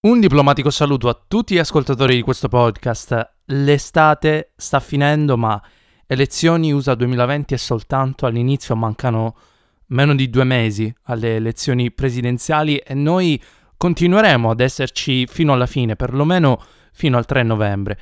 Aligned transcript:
Un 0.00 0.20
diplomatico 0.20 0.70
saluto 0.70 1.08
a 1.08 1.20
tutti 1.26 1.54
gli 1.54 1.58
ascoltatori 1.58 2.14
di 2.14 2.22
questo 2.22 2.46
podcast. 2.46 3.32
L'estate 3.46 4.52
sta 4.54 4.78
finendo, 4.78 5.36
ma 5.36 5.60
elezioni 6.06 6.72
USA 6.72 6.94
2020 6.94 7.54
è 7.54 7.56
soltanto 7.56 8.24
all'inizio, 8.24 8.76
mancano 8.76 9.36
meno 9.86 10.14
di 10.14 10.30
due 10.30 10.44
mesi 10.44 10.94
alle 11.06 11.34
elezioni 11.34 11.90
presidenziali 11.90 12.76
e 12.76 12.94
noi 12.94 13.42
continueremo 13.76 14.50
ad 14.50 14.60
esserci 14.60 15.26
fino 15.26 15.52
alla 15.52 15.66
fine, 15.66 15.96
perlomeno 15.96 16.62
fino 16.92 17.16
al 17.18 17.26
3 17.26 17.42
novembre. 17.42 17.98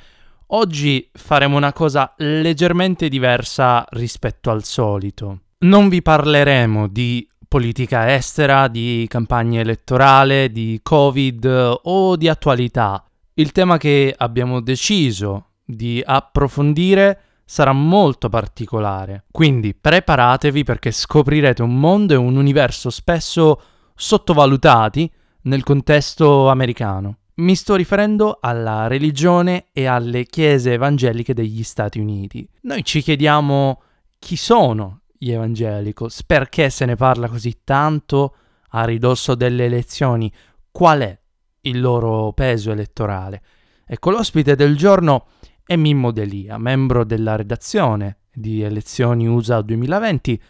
Oggi 0.49 1.09
faremo 1.11 1.57
una 1.57 1.73
cosa 1.73 2.13
leggermente 2.17 3.09
diversa 3.09 3.83
rispetto 3.89 4.51
al 4.51 4.63
solito. 4.63 5.39
Non 5.61 5.89
vi 5.89 6.03
parleremo 6.03 6.87
di 6.89 7.27
politica 7.47 8.13
estera, 8.13 8.67
di 8.67 9.05
campagna 9.07 9.59
elettorale, 9.59 10.51
di 10.51 10.79
Covid 10.83 11.79
o 11.83 12.15
di 12.15 12.27
attualità. 12.27 13.03
Il 13.35 13.51
tema 13.51 13.77
che 13.77 14.13
abbiamo 14.17 14.61
deciso 14.61 15.49
di 15.63 16.01
approfondire 16.05 17.21
sarà 17.45 17.71
molto 17.71 18.29
particolare, 18.29 19.23
quindi 19.31 19.73
preparatevi 19.73 20.63
perché 20.63 20.91
scoprirete 20.91 21.61
un 21.61 21.79
mondo 21.79 22.13
e 22.13 22.17
un 22.17 22.35
universo 22.35 22.89
spesso 22.89 23.61
sottovalutati 23.95 25.09
nel 25.43 25.63
contesto 25.63 26.49
americano. 26.49 27.19
Mi 27.35 27.55
sto 27.55 27.75
riferendo 27.75 28.39
alla 28.41 28.87
religione 28.87 29.67
e 29.71 29.85
alle 29.85 30.25
chiese 30.25 30.73
evangeliche 30.73 31.33
degli 31.33 31.63
Stati 31.63 31.99
Uniti. 31.99 32.47
Noi 32.61 32.83
ci 32.83 33.01
chiediamo 33.01 33.81
chi 34.19 34.35
sono 34.35 35.01
evangelicals, 35.19 36.23
perché 36.23 36.69
se 36.69 36.85
ne 36.85 36.95
parla 36.95 37.27
così 37.27 37.59
tanto 37.63 38.35
a 38.69 38.83
ridosso 38.85 39.35
delle 39.35 39.65
elezioni, 39.65 40.31
qual 40.71 41.01
è 41.01 41.19
il 41.61 41.79
loro 41.79 42.33
peso 42.33 42.71
elettorale. 42.71 43.41
Ecco, 43.85 44.09
l'ospite 44.09 44.55
del 44.55 44.77
giorno 44.77 45.27
è 45.65 45.75
Mimmo 45.75 46.11
Delia, 46.11 46.57
membro 46.57 47.03
della 47.03 47.35
redazione 47.35 48.19
di 48.33 48.61
Elezioni 48.61 49.27
USA 49.27 49.61
2020 49.61 50.41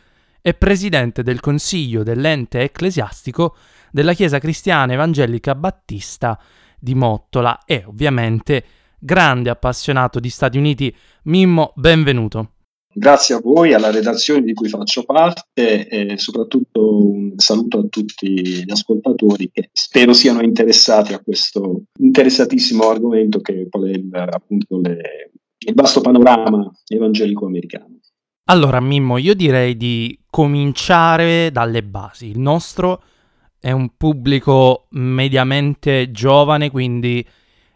e 0.41 0.53
presidente 0.53 1.23
del 1.23 1.39
consiglio 1.39 2.03
dell'ente 2.03 2.61
ecclesiastico 2.61 3.55
della 3.91 4.13
Chiesa 4.13 4.39
Cristiana 4.39 4.93
Evangelica 4.93 5.55
Battista 5.55 6.39
di 6.77 6.93
Mottola 6.95 7.63
e 7.65 7.83
ovviamente 7.85 8.63
grande 8.99 9.49
appassionato 9.49 10.19
di 10.19 10.29
Stati 10.29 10.57
Uniti. 10.57 10.95
Mimmo, 11.23 11.73
benvenuto. 11.75 12.56
Grazie 12.99 13.35
a 13.35 13.39
voi, 13.39 13.75
alla 13.75 13.91
redazione 13.91 14.41
di 14.41 14.55
cui 14.55 14.69
faccio 14.69 15.03
parte 15.03 15.87
e 15.87 16.17
soprattutto 16.17 17.05
un 17.11 17.33
saluto 17.35 17.77
a 17.77 17.83
tutti 17.87 18.63
gli 18.65 18.71
ascoltatori 18.71 19.51
che 19.53 19.69
spero 19.71 20.13
siano 20.13 20.41
interessati 20.41 21.13
a 21.13 21.19
questo 21.19 21.83
interessatissimo 21.99 22.89
argomento 22.89 23.39
che 23.39 23.67
è 23.69 24.17
appunto 24.17 24.79
le, 24.81 25.29
il 25.59 25.73
vasto 25.75 26.01
panorama 26.01 26.71
evangelico 26.87 27.45
americano. 27.45 27.99
Allora 28.45 28.81
Mimmo, 28.81 29.19
io 29.19 29.35
direi 29.35 29.77
di 29.77 30.19
cominciare 30.27 31.51
dalle 31.51 31.83
basi. 31.83 32.29
Il 32.29 32.39
nostro 32.39 33.03
è 33.59 33.69
un 33.69 33.91
pubblico 33.95 34.87
mediamente 34.93 36.09
giovane, 36.09 36.71
quindi 36.71 37.23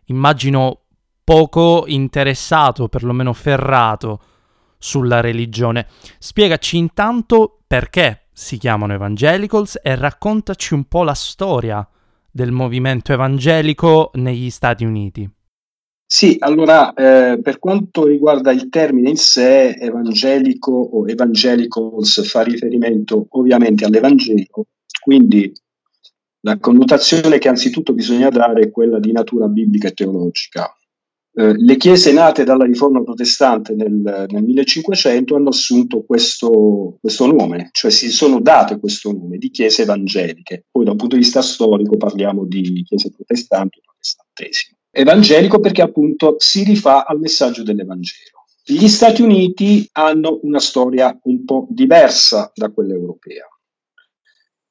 immagino 0.05 0.79
poco 1.23 1.83
interessato, 1.85 2.87
perlomeno 2.87 3.33
ferrato 3.33 4.19
sulla 4.81 5.21
religione. 5.21 5.85
Spiegaci 6.17 6.77
intanto 6.77 7.59
perché 7.67 8.23
si 8.33 8.57
chiamano 8.57 8.93
evangelicals 8.93 9.79
e 9.83 9.95
raccontaci 9.95 10.73
un 10.73 10.85
po' 10.85 11.03
la 11.03 11.13
storia 11.13 11.87
del 12.31 12.51
movimento 12.51 13.13
evangelico 13.13 14.09
negli 14.15 14.49
Stati 14.49 14.83
Uniti. 14.83 15.29
Sì, 16.03 16.35
allora 16.39 16.93
eh, 16.93 17.39
per 17.41 17.59
quanto 17.59 18.05
riguarda 18.05 18.51
il 18.51 18.67
termine 18.69 19.09
in 19.09 19.15
sé, 19.15 19.69
evangelico 19.69 20.71
o 20.71 21.07
evangelicals 21.07 22.27
fa 22.27 22.41
riferimento 22.41 23.27
ovviamente 23.29 23.85
all'Evangelo, 23.85 24.65
quindi 25.01 25.53
la 26.41 26.57
connotazione 26.57 27.37
che 27.37 27.47
anzitutto 27.47 27.93
bisogna 27.93 28.29
dare 28.29 28.63
è 28.63 28.71
quella 28.71 28.99
di 28.99 29.11
natura 29.11 29.47
biblica 29.47 29.87
e 29.87 29.93
teologica. 29.93 30.75
Eh, 31.33 31.53
le 31.55 31.77
chiese 31.77 32.11
nate 32.11 32.43
dalla 32.43 32.65
riforma 32.65 33.01
protestante 33.01 33.73
nel, 33.73 34.25
nel 34.27 34.43
1500 34.43 35.35
hanno 35.35 35.49
assunto 35.49 36.03
questo, 36.03 36.97
questo, 36.99 37.25
nome, 37.31 37.69
cioè 37.71 37.89
si 37.89 38.09
sono 38.09 38.41
date 38.41 38.79
questo 38.79 39.13
nome 39.13 39.37
di 39.37 39.49
chiese 39.49 39.83
evangeliche. 39.83 40.65
Poi 40.69 40.83
da 40.83 40.91
un 40.91 40.97
punto 40.97 41.15
di 41.15 41.21
vista 41.21 41.41
storico 41.41 41.95
parliamo 41.95 42.45
di 42.45 42.83
chiese 42.83 43.11
protestanti 43.11 43.79
o 43.79 43.81
protestantesime. 43.85 44.77
Evangelico 44.91 45.59
perché 45.61 45.81
appunto 45.81 46.35
si 46.37 46.63
rifà 46.63 47.05
al 47.05 47.19
messaggio 47.19 47.63
dell'Evangelo. 47.63 48.43
Gli 48.63 48.87
Stati 48.87 49.21
Uniti 49.21 49.87
hanno 49.93 50.39
una 50.43 50.59
storia 50.59 51.17
un 51.23 51.45
po' 51.45 51.65
diversa 51.69 52.51
da 52.53 52.69
quella 52.71 52.93
europea 52.93 53.47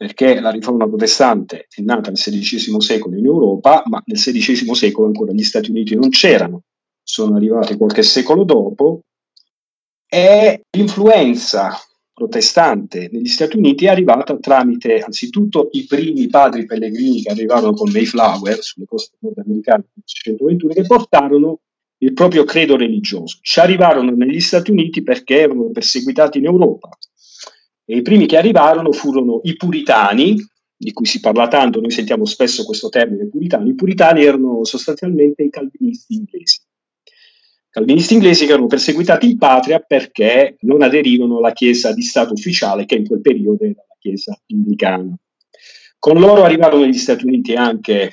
perché 0.00 0.40
la 0.40 0.48
riforma 0.48 0.88
protestante 0.88 1.66
è 1.68 1.82
nata 1.82 2.08
nel 2.08 2.16
XVI 2.16 2.80
secolo 2.80 3.18
in 3.18 3.26
Europa, 3.26 3.82
ma 3.84 4.02
nel 4.06 4.16
XVI 4.16 4.74
secolo 4.74 5.08
ancora 5.08 5.30
gli 5.32 5.42
Stati 5.42 5.68
Uniti 5.68 5.94
non 5.94 6.08
c'erano, 6.08 6.62
sono 7.02 7.36
arrivati 7.36 7.76
qualche 7.76 8.02
secolo 8.02 8.44
dopo 8.44 9.02
e 10.08 10.62
l'influenza 10.70 11.78
protestante 12.14 13.10
negli 13.12 13.26
Stati 13.26 13.58
Uniti 13.58 13.84
è 13.84 13.88
arrivata 13.90 14.38
tramite 14.38 15.00
anzitutto 15.00 15.68
i 15.72 15.84
primi 15.84 16.28
padri 16.28 16.64
pellegrini 16.64 17.20
che 17.20 17.32
arrivarono 17.32 17.74
con 17.74 17.90
Mayflower 17.90 18.56
sulle 18.62 18.86
coste 18.86 19.18
nordamericane 19.20 19.84
del 19.92 20.02
1621 20.06 20.72
che 20.72 20.86
portarono 20.86 21.60
il 21.98 22.14
proprio 22.14 22.44
credo 22.44 22.74
religioso. 22.74 23.36
Ci 23.42 23.60
arrivarono 23.60 24.12
negli 24.12 24.40
Stati 24.40 24.70
Uniti 24.70 25.02
perché 25.02 25.40
erano 25.40 25.68
perseguitati 25.68 26.38
in 26.38 26.46
Europa, 26.46 26.88
e 27.90 27.96
I 27.96 28.02
primi 28.02 28.26
che 28.26 28.36
arrivarono 28.36 28.92
furono 28.92 29.40
i 29.42 29.56
puritani, 29.56 30.36
di 30.76 30.92
cui 30.92 31.06
si 31.06 31.18
parla 31.18 31.48
tanto, 31.48 31.80
noi 31.80 31.90
sentiamo 31.90 32.24
spesso 32.24 32.64
questo 32.64 32.88
termine 32.88 33.28
puritani. 33.28 33.70
I 33.70 33.74
puritani 33.74 34.22
erano 34.22 34.64
sostanzialmente 34.64 35.42
i 35.42 35.50
calvinisti 35.50 36.14
inglesi. 36.14 36.60
Calvinisti 37.68 38.14
inglesi 38.14 38.46
che 38.46 38.52
erano 38.52 38.68
perseguitati 38.68 39.28
in 39.28 39.38
patria 39.38 39.80
perché 39.80 40.56
non 40.60 40.82
aderivano 40.82 41.38
alla 41.38 41.52
Chiesa 41.52 41.92
di 41.92 42.02
Stato 42.02 42.32
ufficiale, 42.32 42.84
che 42.84 42.94
in 42.94 43.08
quel 43.08 43.20
periodo 43.20 43.64
era 43.64 43.84
la 43.88 43.96
Chiesa 43.98 44.40
anglicana. 44.46 45.12
Con 45.98 46.20
loro 46.20 46.44
arrivarono 46.44 46.84
negli 46.84 46.94
Stati 46.94 47.26
Uniti 47.26 47.54
anche 47.54 48.12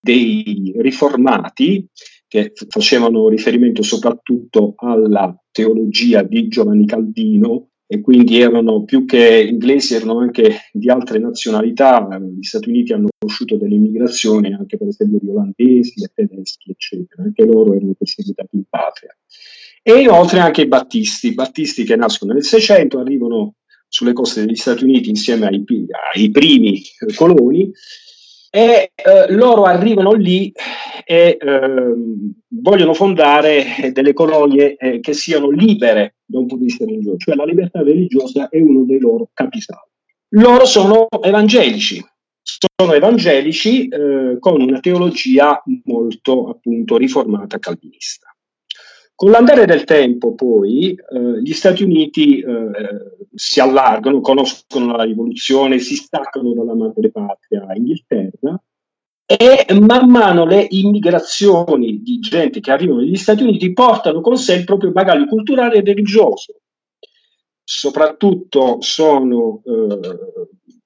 dei 0.00 0.72
riformati 0.78 1.86
che 2.26 2.52
facevano 2.68 3.28
riferimento 3.28 3.82
soprattutto 3.82 4.72
alla 4.76 5.38
teologia 5.50 6.22
di 6.22 6.48
Giovanni 6.48 6.86
Calvino 6.86 7.72
e 7.88 8.00
quindi 8.00 8.40
erano 8.40 8.84
più 8.84 9.04
che 9.04 9.46
inglesi, 9.48 9.94
erano 9.94 10.18
anche 10.18 10.62
di 10.72 10.90
altre 10.90 11.18
nazionalità. 11.18 12.08
Gli 12.36 12.42
Stati 12.42 12.68
Uniti 12.68 12.92
hanno 12.92 13.08
conosciuto 13.16 13.56
delle 13.56 13.76
immigrazioni 13.76 14.52
anche 14.52 14.76
per 14.76 14.88
esempio 14.88 15.18
di 15.20 15.28
olandesi 15.28 16.08
tedeschi, 16.12 16.70
eccetera. 16.70 17.22
Anche 17.22 17.44
loro 17.44 17.74
erano 17.74 17.94
perseguitati 17.96 18.56
in 18.56 18.64
patria. 18.68 19.16
E 19.82 20.00
inoltre 20.00 20.40
anche 20.40 20.62
i 20.62 20.66
battisti, 20.66 21.32
battisti 21.32 21.84
che 21.84 21.94
nascono 21.94 22.32
nel 22.32 22.42
Seicento, 22.42 22.98
arrivano 22.98 23.54
sulle 23.88 24.12
coste 24.12 24.44
degli 24.44 24.56
Stati 24.56 24.82
Uniti 24.82 25.08
insieme 25.08 25.46
ai, 25.46 25.64
ai 26.14 26.30
primi 26.30 26.82
coloni 27.14 27.70
e 28.50 28.90
eh, 28.94 29.32
loro 29.32 29.64
arrivano 29.64 30.12
lì 30.12 30.52
e 31.08 31.38
eh, 31.40 31.94
vogliono 32.48 32.92
fondare 32.92 33.92
delle 33.92 34.12
colonie 34.12 34.74
eh, 34.74 34.98
che 34.98 35.12
siano 35.12 35.50
libere 35.50 36.16
da 36.24 36.40
un 36.40 36.46
punto 36.46 36.64
di 36.64 36.68
vista 36.68 36.84
religioso, 36.84 37.16
cioè 37.18 37.36
la 37.36 37.44
libertà 37.44 37.80
religiosa 37.80 38.48
è 38.48 38.60
uno 38.60 38.82
dei 38.82 38.98
loro 38.98 39.28
capisaldi. 39.32 39.92
Loro 40.30 40.64
sono 40.64 41.06
evangelici, 41.22 42.04
sono 42.42 42.92
evangelici 42.92 43.86
eh, 43.86 44.38
con 44.40 44.60
una 44.60 44.80
teologia 44.80 45.62
molto 45.84 46.48
appunto 46.48 46.96
riformata 46.96 47.60
calvinista. 47.60 48.34
Con 49.14 49.30
l'andare 49.30 49.64
del 49.64 49.84
tempo, 49.84 50.34
poi, 50.34 50.90
eh, 50.90 51.40
gli 51.40 51.52
Stati 51.52 51.84
Uniti 51.84 52.40
eh, 52.40 52.70
si 53.32 53.60
allargano, 53.60 54.20
conoscono 54.20 54.96
la 54.96 55.04
rivoluzione, 55.04 55.78
si 55.78 55.94
staccano 55.94 56.52
dalla 56.52 56.74
madre 56.74 57.12
patria 57.12 57.64
Inghilterra 57.76 58.60
e 59.26 59.66
man 59.80 60.08
mano 60.08 60.46
le 60.46 60.68
immigrazioni 60.70 62.00
di 62.00 62.20
gente 62.20 62.60
che 62.60 62.70
arrivano 62.70 63.00
negli 63.00 63.16
Stati 63.16 63.42
Uniti 63.42 63.72
portano 63.72 64.20
con 64.20 64.36
sé 64.38 64.54
il 64.54 64.64
proprio 64.64 64.92
bagaglio 64.92 65.26
culturale 65.26 65.78
e 65.78 65.82
religioso. 65.82 66.60
Soprattutto 67.64 68.76
sono 68.80 69.62
eh, 69.64 70.00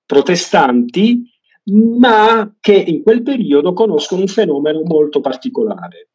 protestanti, 0.07 1.23
ma 1.65 2.57
che 2.59 2.73
in 2.73 3.03
quel 3.03 3.23
periodo 3.23 3.75
conoscono 3.75 4.23
un 4.23 4.29
fenomeno 4.29 4.81
molto 4.85 5.21
particolare. 5.21 6.09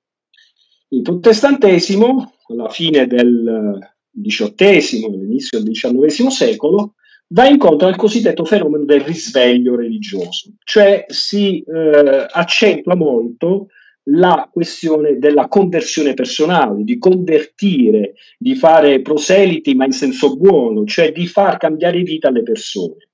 Il 0.88 1.04
protestantesimo, 1.04 2.33
alla 2.48 2.69
fine 2.69 3.06
del 3.06 3.80
XVIII, 4.12 5.06
all'inizio 5.06 5.62
del 5.62 5.74
XIX 5.74 6.28
secolo, 6.28 6.95
va 7.35 7.47
incontro 7.49 7.89
al 7.89 7.97
cosiddetto 7.97 8.45
fenomeno 8.45 8.85
del 8.85 9.01
risveglio 9.01 9.75
religioso, 9.75 10.53
cioè 10.63 11.03
si 11.09 11.61
eh, 11.61 12.25
accentua 12.31 12.95
molto 12.95 13.67
la 14.09 14.49
questione 14.49 15.17
della 15.17 15.49
conversione 15.49 16.13
personale, 16.13 16.83
di 16.83 16.97
convertire, 16.97 18.13
di 18.37 18.55
fare 18.55 19.01
proseliti 19.01 19.75
ma 19.75 19.83
in 19.83 19.91
senso 19.91 20.37
buono, 20.37 20.85
cioè 20.85 21.11
di 21.11 21.27
far 21.27 21.57
cambiare 21.57 22.03
vita 22.03 22.29
alle 22.29 22.43
persone. 22.43 23.09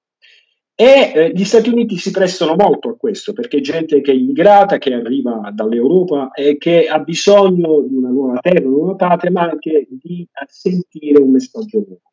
E 0.76 1.12
eh, 1.16 1.32
gli 1.34 1.44
Stati 1.44 1.70
Uniti 1.70 1.98
si 1.98 2.12
prestano 2.12 2.56
molto 2.56 2.90
a 2.90 2.98
questo 2.98 3.34
perché 3.34 3.60
gente 3.62 4.02
che 4.02 4.12
è 4.12 4.16
immigrata, 4.16 4.78
che 4.78 4.94
arriva 4.94 5.50
dall'Europa 5.52 6.32
e 6.32 6.58
che 6.58 6.86
ha 6.88 7.00
bisogno 7.00 7.82
di 7.88 7.96
una 7.96 8.10
nuova 8.10 8.40
terra, 8.40 8.68
una 8.68 8.78
nuova 8.78 8.96
patria, 8.96 9.32
ma 9.32 9.50
anche 9.50 9.88
di 9.90 10.28
sentire 10.48 11.22
un 11.22 11.32
messaggio 11.32 11.84
nuovo. 11.88 12.11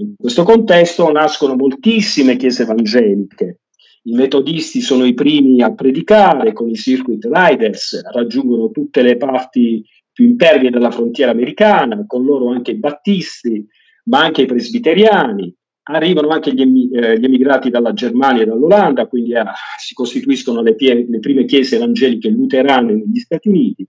In 0.00 0.14
questo 0.16 0.44
contesto 0.44 1.12
nascono 1.12 1.56
moltissime 1.56 2.36
chiese 2.36 2.62
evangeliche. 2.62 3.60
I 4.04 4.14
metodisti 4.14 4.80
sono 4.80 5.04
i 5.04 5.12
primi 5.12 5.60
a 5.60 5.74
predicare 5.74 6.54
con 6.54 6.70
i 6.70 6.74
circuit 6.74 7.28
riders, 7.30 8.00
raggiungono 8.10 8.70
tutte 8.70 9.02
le 9.02 9.18
parti 9.18 9.84
più 10.10 10.24
impervie 10.24 10.70
della 10.70 10.90
frontiera 10.90 11.32
americana, 11.32 12.04
con 12.06 12.24
loro 12.24 12.48
anche 12.48 12.70
i 12.70 12.78
battisti, 12.78 13.66
ma 14.04 14.20
anche 14.20 14.42
i 14.42 14.46
presbiteriani. 14.46 15.54
Arrivano 15.82 16.28
anche 16.28 16.54
gli, 16.54 16.88
eh, 16.94 17.18
gli 17.18 17.24
emigrati 17.24 17.68
dalla 17.68 17.92
Germania 17.92 18.42
e 18.42 18.46
dall'Olanda, 18.46 19.06
quindi 19.06 19.34
ah, 19.34 19.52
si 19.76 19.92
costituiscono 19.92 20.62
le, 20.62 20.74
pie- 20.76 21.06
le 21.06 21.18
prime 21.18 21.44
chiese 21.44 21.76
evangeliche 21.76 22.30
luterane 22.30 22.94
negli 22.94 23.18
Stati 23.18 23.48
Uniti. 23.48 23.86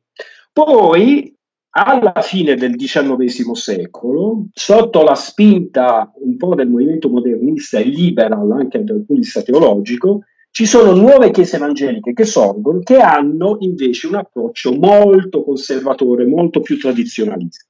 Poi 0.51 1.33
alla 1.71 2.21
fine 2.21 2.56
del 2.56 2.75
XIX 2.75 3.51
secolo, 3.53 4.47
sotto 4.53 5.03
la 5.03 5.15
spinta 5.15 6.12
un 6.15 6.35
po' 6.35 6.53
del 6.56 6.69
movimento 6.69 7.09
modernista 7.09 7.79
e 7.79 7.83
liberal 7.83 8.51
anche 8.51 8.83
dal 8.83 8.97
punto 8.97 9.13
di 9.13 9.19
vista 9.19 9.41
teologico, 9.41 10.23
ci 10.51 10.65
sono 10.65 10.91
nuove 10.94 11.31
chiese 11.31 11.56
evangeliche 11.56 12.12
che 12.12 12.25
sorgono 12.25 12.79
che 12.79 12.97
hanno 12.97 13.56
invece 13.59 14.07
un 14.07 14.15
approccio 14.15 14.73
molto 14.73 15.44
conservatore, 15.44 16.25
molto 16.25 16.59
più 16.59 16.77
tradizionalista. 16.77 17.65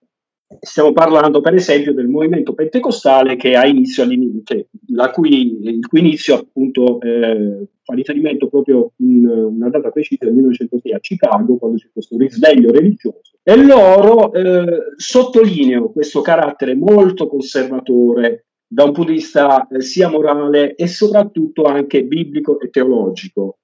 Stiamo 0.59 0.91
parlando 0.91 1.41
per 1.41 1.53
esempio 1.55 1.93
del 1.93 2.07
movimento 2.07 2.53
pentecostale 2.53 3.35
che 3.35 3.55
ha 3.55 3.65
inizio 3.65 4.05
cioè, 4.43 4.65
cui, 5.13 5.59
il 5.63 5.87
cui 5.87 5.99
inizio 5.99 6.35
appunto 6.35 6.99
eh, 7.01 7.67
fa 7.83 7.93
riferimento 7.93 8.47
proprio 8.47 8.91
in 8.97 9.25
una 9.25 9.69
data 9.69 9.89
precisa 9.89 10.25
del 10.25 10.33
1906 10.33 10.93
a 10.93 10.99
Chicago 10.99 11.57
quando 11.57 11.77
c'è 11.77 11.89
questo 11.91 12.17
risveglio 12.17 12.71
religioso 12.71 13.31
e 13.43 13.55
loro 13.55 14.33
eh, 14.33 14.93
sottolineano 14.95 15.91
questo 15.91 16.21
carattere 16.21 16.75
molto 16.75 17.27
conservatore 17.27 18.45
da 18.67 18.83
un 18.83 18.93
punto 18.93 19.11
di 19.11 19.17
vista 19.17 19.67
eh, 19.67 19.81
sia 19.81 20.09
morale 20.09 20.75
e 20.75 20.87
soprattutto 20.87 21.63
anche 21.63 22.05
biblico 22.05 22.59
e 22.59 22.69
teologico. 22.69 23.57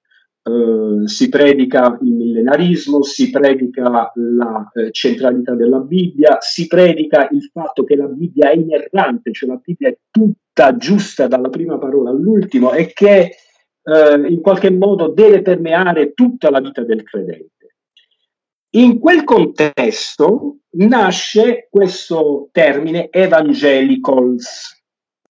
Uh, 0.48 1.06
si 1.06 1.28
predica 1.28 1.98
il 2.00 2.10
millenarismo, 2.10 3.02
si 3.02 3.28
predica 3.28 4.10
la 4.14 4.70
eh, 4.72 4.90
centralità 4.92 5.54
della 5.54 5.80
Bibbia, 5.80 6.38
si 6.40 6.66
predica 6.66 7.28
il 7.30 7.50
fatto 7.52 7.84
che 7.84 7.96
la 7.96 8.06
Bibbia 8.06 8.50
è 8.50 8.56
inerrante, 8.56 9.32
cioè 9.32 9.50
la 9.50 9.60
Bibbia 9.62 9.90
è 9.90 9.98
tutta 10.10 10.74
giusta 10.78 11.26
dalla 11.26 11.50
prima 11.50 11.76
parola 11.76 12.08
all'ultimo 12.08 12.72
e 12.72 12.92
che 12.94 13.32
uh, 13.82 14.24
in 14.24 14.40
qualche 14.40 14.70
modo 14.70 15.08
deve 15.08 15.42
permeare 15.42 16.14
tutta 16.14 16.48
la 16.48 16.60
vita 16.60 16.82
del 16.82 17.02
credente. 17.02 17.74
In 18.70 18.98
quel 19.00 19.24
contesto 19.24 20.60
nasce 20.76 21.68
questo 21.70 22.48
termine 22.52 23.10
evangelicals, 23.10 24.77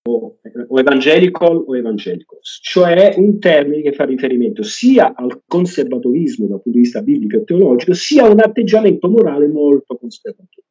o, 0.08 0.38
o 0.68 0.78
evangelical 0.78 1.64
o 1.66 1.76
evangelicals, 1.76 2.60
cioè 2.62 3.14
un 3.16 3.38
termine 3.38 3.82
che 3.82 3.92
fa 3.92 4.04
riferimento 4.04 4.62
sia 4.62 5.12
al 5.14 5.42
conservatorismo 5.46 6.46
dal 6.46 6.62
punto 6.62 6.78
di 6.78 6.84
vista 6.84 7.02
biblico 7.02 7.36
e 7.36 7.44
teologico, 7.44 7.92
sia 7.94 8.24
a 8.24 8.30
un 8.30 8.40
atteggiamento 8.40 9.08
morale 9.08 9.46
molto 9.48 9.96
conservatore. 9.96 10.66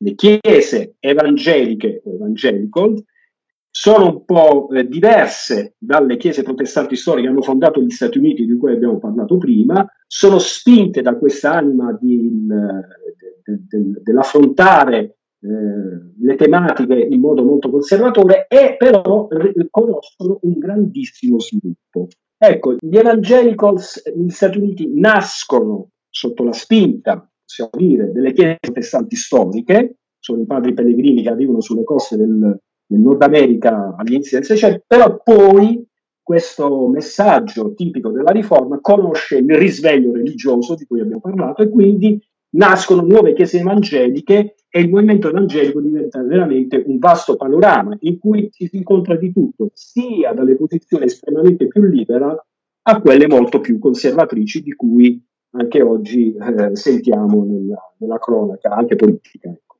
Le 0.00 0.14
chiese 0.14 0.94
evangeliche 1.00 2.00
o 2.04 2.14
evangelical 2.14 3.02
sono 3.70 4.06
un 4.06 4.24
po' 4.24 4.70
eh, 4.70 4.88
diverse 4.88 5.74
dalle 5.78 6.16
chiese 6.16 6.42
protestanti 6.42 6.96
storiche 6.96 7.26
che 7.26 7.32
hanno 7.32 7.42
fondato 7.42 7.80
gli 7.80 7.90
Stati 7.90 8.18
Uniti, 8.18 8.46
di 8.46 8.56
cui 8.56 8.72
abbiamo 8.72 8.98
parlato 8.98 9.36
prima, 9.38 9.86
sono 10.06 10.38
spinte 10.38 11.02
da 11.02 11.16
questa 11.16 11.54
anima 11.54 11.96
di, 12.00 12.46
de, 12.46 12.64
de, 13.44 13.60
de, 13.68 14.00
dell'affrontare 14.02 14.98
eh, 14.98 15.17
le 15.40 16.34
tematiche 16.36 16.94
in 16.94 17.20
modo 17.20 17.44
molto 17.44 17.70
conservatore 17.70 18.46
e 18.48 18.76
però 18.76 19.28
conoscono 19.70 20.38
un 20.42 20.58
grandissimo 20.58 21.38
sviluppo. 21.38 22.08
Ecco, 22.36 22.76
gli 22.78 22.96
evangelicals 22.96 24.02
negli 24.14 24.30
Stati 24.30 24.58
Uniti 24.58 24.90
nascono 24.94 25.90
sotto 26.08 26.44
la 26.44 26.52
spinta, 26.52 27.28
possiamo 27.44 27.70
dire, 27.76 28.12
delle 28.12 28.32
chiese 28.32 28.58
protestanti 28.60 29.16
storiche, 29.16 29.96
sono 30.18 30.42
i 30.42 30.46
padri 30.46 30.72
pellegrini 30.72 31.22
che 31.22 31.30
arrivano 31.30 31.60
sulle 31.60 31.84
coste 31.84 32.16
del, 32.16 32.58
del 32.86 33.00
Nord 33.00 33.22
America 33.22 33.94
all'inizio 33.96 34.38
del 34.38 34.46
Seicento, 34.46 34.82
però 34.86 35.20
poi 35.22 35.84
questo 36.22 36.88
messaggio 36.88 37.72
tipico 37.74 38.10
della 38.10 38.30
riforma 38.32 38.80
conosce 38.80 39.38
il 39.38 39.56
risveglio 39.56 40.12
religioso 40.12 40.74
di 40.74 40.84
cui 40.84 41.00
abbiamo 41.00 41.20
parlato 41.20 41.62
e 41.62 41.68
quindi 41.70 42.20
nascono 42.50 43.02
nuove 43.02 43.34
chiese 43.34 43.58
evangeliche 43.58 44.54
e 44.70 44.80
il 44.80 44.90
movimento 44.90 45.28
evangelico 45.28 45.80
diventa 45.80 46.22
veramente 46.22 46.82
un 46.86 46.98
vasto 46.98 47.36
panorama 47.36 47.96
in 48.00 48.18
cui 48.18 48.48
si 48.52 48.68
incontra 48.72 49.16
di 49.16 49.32
tutto, 49.32 49.70
sia 49.74 50.32
dalle 50.32 50.56
posizioni 50.56 51.04
estremamente 51.04 51.66
più 51.66 51.82
libere 51.82 52.44
a 52.82 53.00
quelle 53.00 53.26
molto 53.26 53.60
più 53.60 53.78
conservatrici 53.78 54.62
di 54.62 54.72
cui 54.74 55.22
anche 55.50 55.82
oggi 55.82 56.34
eh, 56.34 56.76
sentiamo 56.76 57.44
nella, 57.44 57.78
nella, 57.98 58.18
cronaca, 58.18 58.70
anche 58.70 58.96
politica. 58.96 59.48
Ecco. 59.48 59.76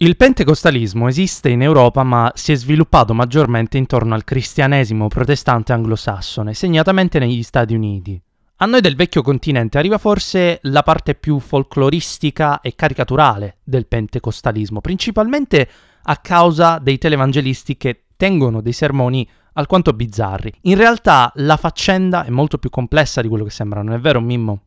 Il 0.00 0.16
pentecostalismo 0.16 1.08
esiste 1.08 1.48
in 1.48 1.62
Europa 1.62 2.02
ma 2.02 2.30
si 2.34 2.52
è 2.52 2.54
sviluppato 2.54 3.14
maggiormente 3.14 3.78
intorno 3.78 4.14
al 4.14 4.24
cristianesimo 4.24 5.08
protestante 5.08 5.72
anglosassone, 5.72 6.54
segnatamente 6.54 7.18
negli 7.18 7.42
Stati 7.42 7.74
Uniti. 7.74 8.22
A 8.60 8.66
noi 8.66 8.80
del 8.80 8.96
vecchio 8.96 9.22
continente 9.22 9.78
arriva 9.78 9.98
forse 9.98 10.58
la 10.62 10.82
parte 10.82 11.14
più 11.14 11.38
folcloristica 11.38 12.60
e 12.60 12.74
caricaturale 12.74 13.58
del 13.62 13.86
pentecostalismo, 13.86 14.80
principalmente 14.80 15.68
a 16.02 16.16
causa 16.16 16.80
dei 16.82 16.98
televangelisti 16.98 17.76
che 17.76 18.06
tengono 18.16 18.60
dei 18.60 18.72
sermoni 18.72 19.28
alquanto 19.52 19.92
bizzarri. 19.92 20.52
In 20.62 20.76
realtà 20.76 21.30
la 21.36 21.56
faccenda 21.56 22.24
è 22.24 22.30
molto 22.30 22.58
più 22.58 22.68
complessa 22.68 23.22
di 23.22 23.28
quello 23.28 23.44
che 23.44 23.50
sembra, 23.50 23.80
non 23.80 23.94
è 23.94 24.00
vero 24.00 24.20
Mimmo? 24.20 24.62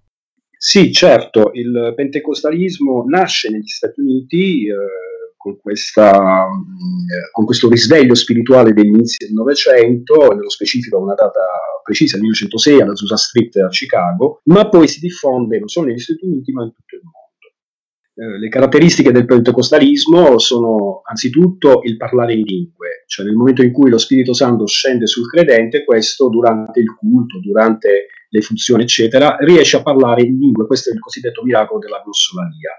Sì, 0.57 0.93
certo, 0.93 1.51
il 1.53 1.91
pentecostalismo 1.93 3.03
nasce 3.05 3.49
negli 3.49 3.67
Stati 3.67 3.99
Uniti. 3.99 4.67
Eh 4.67 5.11
con, 5.41 5.59
questa, 5.59 6.45
mm, 6.47 7.31
con, 7.31 7.45
questo 7.45 7.67
risveglio 7.67 8.13
spirituale 8.13 8.73
degli 8.73 8.87
inizi 8.87 9.25
del 9.25 9.33
Novecento, 9.33 10.33
nello 10.33 10.49
specifico 10.49 10.97
a 10.97 11.01
una 11.01 11.15
data 11.15 11.41
precisa, 11.83 12.17
1906, 12.17 12.81
alla 12.81 12.95
Susa 12.95 13.17
Street 13.17 13.55
a 13.57 13.67
Chicago, 13.69 14.41
ma 14.45 14.69
poi 14.69 14.87
si 14.87 14.99
diffonde 14.99 15.57
non 15.57 15.67
solo 15.67 15.87
negli 15.87 15.99
Stati 15.99 16.25
Uniti 16.25 16.51
ma 16.51 16.63
in 16.63 16.73
tutto 16.73 16.95
il 16.95 17.01
mondo. 17.03 17.19
Eh, 18.13 18.39
le 18.39 18.49
caratteristiche 18.49 19.11
del 19.11 19.25
pentecostalismo 19.25 20.37
sono 20.37 21.01
anzitutto 21.03 21.81
il 21.83 21.97
parlare 21.97 22.33
in 22.33 22.43
lingue, 22.43 23.03
cioè 23.07 23.25
nel 23.25 23.35
momento 23.35 23.63
in 23.63 23.71
cui 23.71 23.89
lo 23.89 23.97
Spirito 23.97 24.33
Santo 24.33 24.67
scende 24.67 25.07
sul 25.07 25.27
credente, 25.27 25.83
questo 25.83 26.29
durante 26.29 26.81
il 26.81 26.93
culto, 26.93 27.39
durante 27.39 28.07
le 28.29 28.41
funzioni, 28.41 28.83
eccetera, 28.83 29.37
riesce 29.39 29.77
a 29.77 29.81
parlare 29.81 30.21
in 30.21 30.37
lingue, 30.37 30.67
questo 30.67 30.91
è 30.91 30.93
il 30.93 30.99
cosiddetto 30.99 31.43
miracolo 31.43 31.79
della 31.79 32.01
glossolalia. 32.03 32.71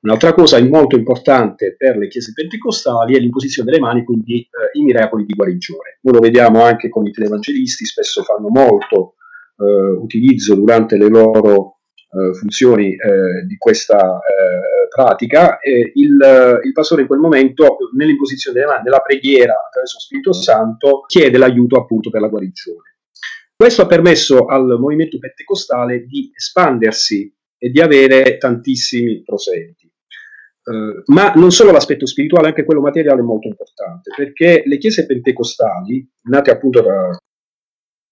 Un'altra 0.00 0.32
cosa 0.32 0.62
molto 0.64 0.96
importante 0.96 1.74
per 1.76 1.96
le 1.96 2.06
chiese 2.06 2.32
pentecostali 2.32 3.16
è 3.16 3.18
l'imposizione 3.18 3.68
delle 3.68 3.82
mani, 3.82 4.04
quindi 4.04 4.40
eh, 4.40 4.78
i 4.78 4.82
miracoli 4.82 5.24
di 5.24 5.34
guarigione. 5.34 5.98
Noi 6.02 6.14
lo 6.14 6.20
vediamo 6.20 6.62
anche 6.62 6.88
con 6.88 7.04
i 7.06 7.10
televangelisti, 7.10 7.84
spesso 7.84 8.22
fanno 8.22 8.48
molto 8.48 9.14
eh, 9.56 9.96
utilizzo 9.98 10.54
durante 10.54 10.96
le 10.96 11.08
loro 11.08 11.78
eh, 12.10 12.32
funzioni 12.32 12.92
eh, 12.92 13.44
di 13.46 13.56
questa 13.56 13.98
eh, 13.98 14.88
pratica. 14.88 15.58
Il, 15.94 16.60
il, 16.62 16.72
pastore 16.72 17.02
in 17.02 17.08
quel 17.08 17.18
momento, 17.18 17.76
nell'imposizione 17.96 18.58
delle 18.58 18.70
mani, 18.70 18.84
nella 18.84 19.00
preghiera 19.00 19.54
attraverso 19.66 19.96
lo 19.96 20.00
Spirito 20.00 20.32
Santo, 20.32 21.02
chiede 21.06 21.38
l'aiuto 21.38 21.76
appunto 21.76 22.08
per 22.10 22.20
la 22.20 22.28
guarigione. 22.28 22.96
Questo 23.54 23.82
ha 23.82 23.86
permesso 23.86 24.46
al 24.46 24.78
movimento 24.78 25.18
pentecostale 25.18 26.06
di 26.06 26.30
espandersi 26.32 27.34
e 27.58 27.70
di 27.70 27.80
avere 27.80 28.38
tantissimi 28.38 29.22
prosenti. 29.24 29.87
Uh, 30.68 31.02
ma 31.12 31.32
non 31.32 31.50
solo 31.50 31.70
l'aspetto 31.70 32.04
spirituale, 32.04 32.48
anche 32.48 32.64
quello 32.64 32.82
materiale 32.82 33.20
è 33.20 33.24
molto 33.24 33.48
importante, 33.48 34.12
perché 34.14 34.62
le 34.66 34.76
chiese 34.76 35.06
pentecostali, 35.06 36.06
nate 36.24 36.50
appunto 36.50 36.82
da 36.82 37.16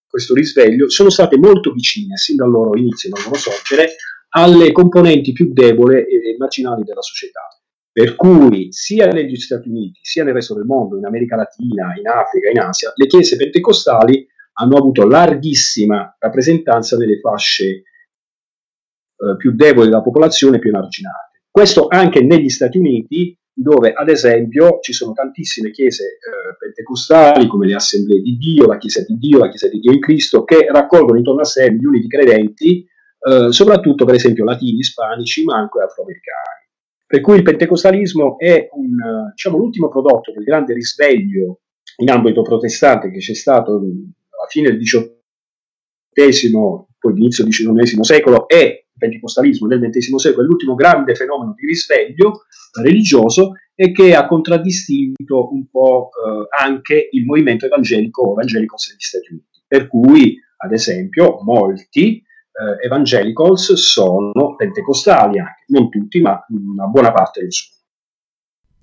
questo 0.08 0.32
risveglio, 0.32 0.88
sono 0.88 1.10
state 1.10 1.36
molto 1.36 1.72
vicine, 1.72 2.16
sin 2.16 2.36
dal 2.36 2.48
loro 2.48 2.78
inizio, 2.78 3.10
dal 3.10 3.22
loro 3.24 3.34
sorgere, 3.36 3.96
alle 4.30 4.72
componenti 4.72 5.32
più 5.32 5.52
deboli 5.52 5.98
e 5.98 6.36
marginali 6.38 6.82
della 6.82 7.02
società. 7.02 7.46
Per 7.92 8.14
cui 8.14 8.72
sia 8.72 9.06
negli 9.06 9.36
Stati 9.36 9.68
Uniti, 9.68 10.00
sia 10.02 10.24
nel 10.24 10.34
resto 10.34 10.54
del 10.54 10.64
mondo, 10.64 10.96
in 10.96 11.04
America 11.04 11.36
Latina, 11.36 11.94
in 11.96 12.06
Africa, 12.06 12.50
in 12.50 12.58
Asia, 12.58 12.92
le 12.94 13.06
chiese 13.06 13.36
pentecostali 13.36 14.26
hanno 14.58 14.76
avuto 14.76 15.06
larghissima 15.06 16.16
rappresentanza 16.18 16.96
nelle 16.96 17.20
fasce 17.20 17.66
eh, 17.66 19.36
più 19.36 19.54
deboli 19.54 19.88
della 19.88 20.02
popolazione, 20.02 20.58
più 20.58 20.70
emarginate. 20.70 21.35
Questo 21.56 21.86
anche 21.88 22.20
negli 22.20 22.50
Stati 22.50 22.76
Uniti, 22.76 23.34
dove 23.50 23.94
ad 23.94 24.10
esempio 24.10 24.78
ci 24.82 24.92
sono 24.92 25.14
tantissime 25.14 25.70
chiese 25.70 26.04
eh, 26.04 26.54
pentecostali, 26.58 27.46
come 27.46 27.66
le 27.66 27.76
Assemblee 27.76 28.20
di 28.20 28.36
Dio, 28.36 28.66
la 28.66 28.76
Chiesa 28.76 29.02
di 29.02 29.16
Dio, 29.16 29.38
la 29.38 29.48
Chiesa 29.48 29.66
di 29.66 29.78
Dio 29.78 29.90
in 29.90 30.00
Cristo, 30.00 30.44
che 30.44 30.66
raccolgono 30.70 31.16
intorno 31.16 31.40
a 31.40 31.44
sé 31.44 31.70
milioni 31.70 32.00
di 32.00 32.08
credenti, 32.08 32.86
eh, 33.20 33.52
soprattutto 33.52 34.04
per 34.04 34.16
esempio 34.16 34.44
latini, 34.44 34.80
ispanici, 34.80 35.44
ma 35.44 35.56
anche 35.56 35.80
afroamericani. 35.80 36.68
Per 37.06 37.22
cui 37.22 37.36
il 37.36 37.42
pentecostalismo 37.42 38.38
è 38.38 38.68
un, 38.72 39.30
diciamo, 39.30 39.56
l'ultimo 39.56 39.88
prodotto 39.88 40.32
del 40.32 40.44
grande 40.44 40.74
risveglio 40.74 41.60
in 42.02 42.10
ambito 42.10 42.42
protestante 42.42 43.10
che 43.10 43.20
c'è 43.20 43.34
stato 43.34 43.76
alla 43.76 44.46
fine 44.50 44.68
del 44.68 44.78
XVIII, 44.78 46.50
poi 46.98 47.12
inizio 47.16 47.44
del 47.44 47.52
XIX 47.54 48.00
secolo 48.00 48.46
e 48.46 48.85
pentecostalismo 48.96 49.66
del 49.66 49.80
XX 49.80 50.14
secolo 50.16 50.44
è 50.44 50.46
l'ultimo 50.46 50.74
grande 50.74 51.14
fenomeno 51.14 51.54
di 51.54 51.66
risveglio 51.66 52.42
religioso 52.80 53.52
e 53.74 53.92
che 53.92 54.14
ha 54.14 54.26
contraddistinto 54.26 55.52
un 55.52 55.68
po' 55.68 56.08
eh, 56.08 56.46
anche 56.62 57.08
il 57.10 57.24
movimento 57.24 57.66
evangelico 57.66 58.32
evangelicos 58.32 58.88
negli 58.88 59.00
Stati 59.00 59.32
Uniti. 59.32 59.62
Per 59.66 59.86
cui, 59.88 60.38
ad 60.58 60.72
esempio, 60.72 61.40
molti 61.42 62.16
eh, 62.16 62.84
evangelicals 62.86 63.74
sono 63.74 64.54
pentecostali, 64.56 65.38
anche, 65.38 65.64
non 65.68 65.90
tutti, 65.90 66.20
ma 66.20 66.42
una 66.48 66.86
buona 66.86 67.12
parte 67.12 67.40
del 67.40 67.52
suo. 67.52 67.74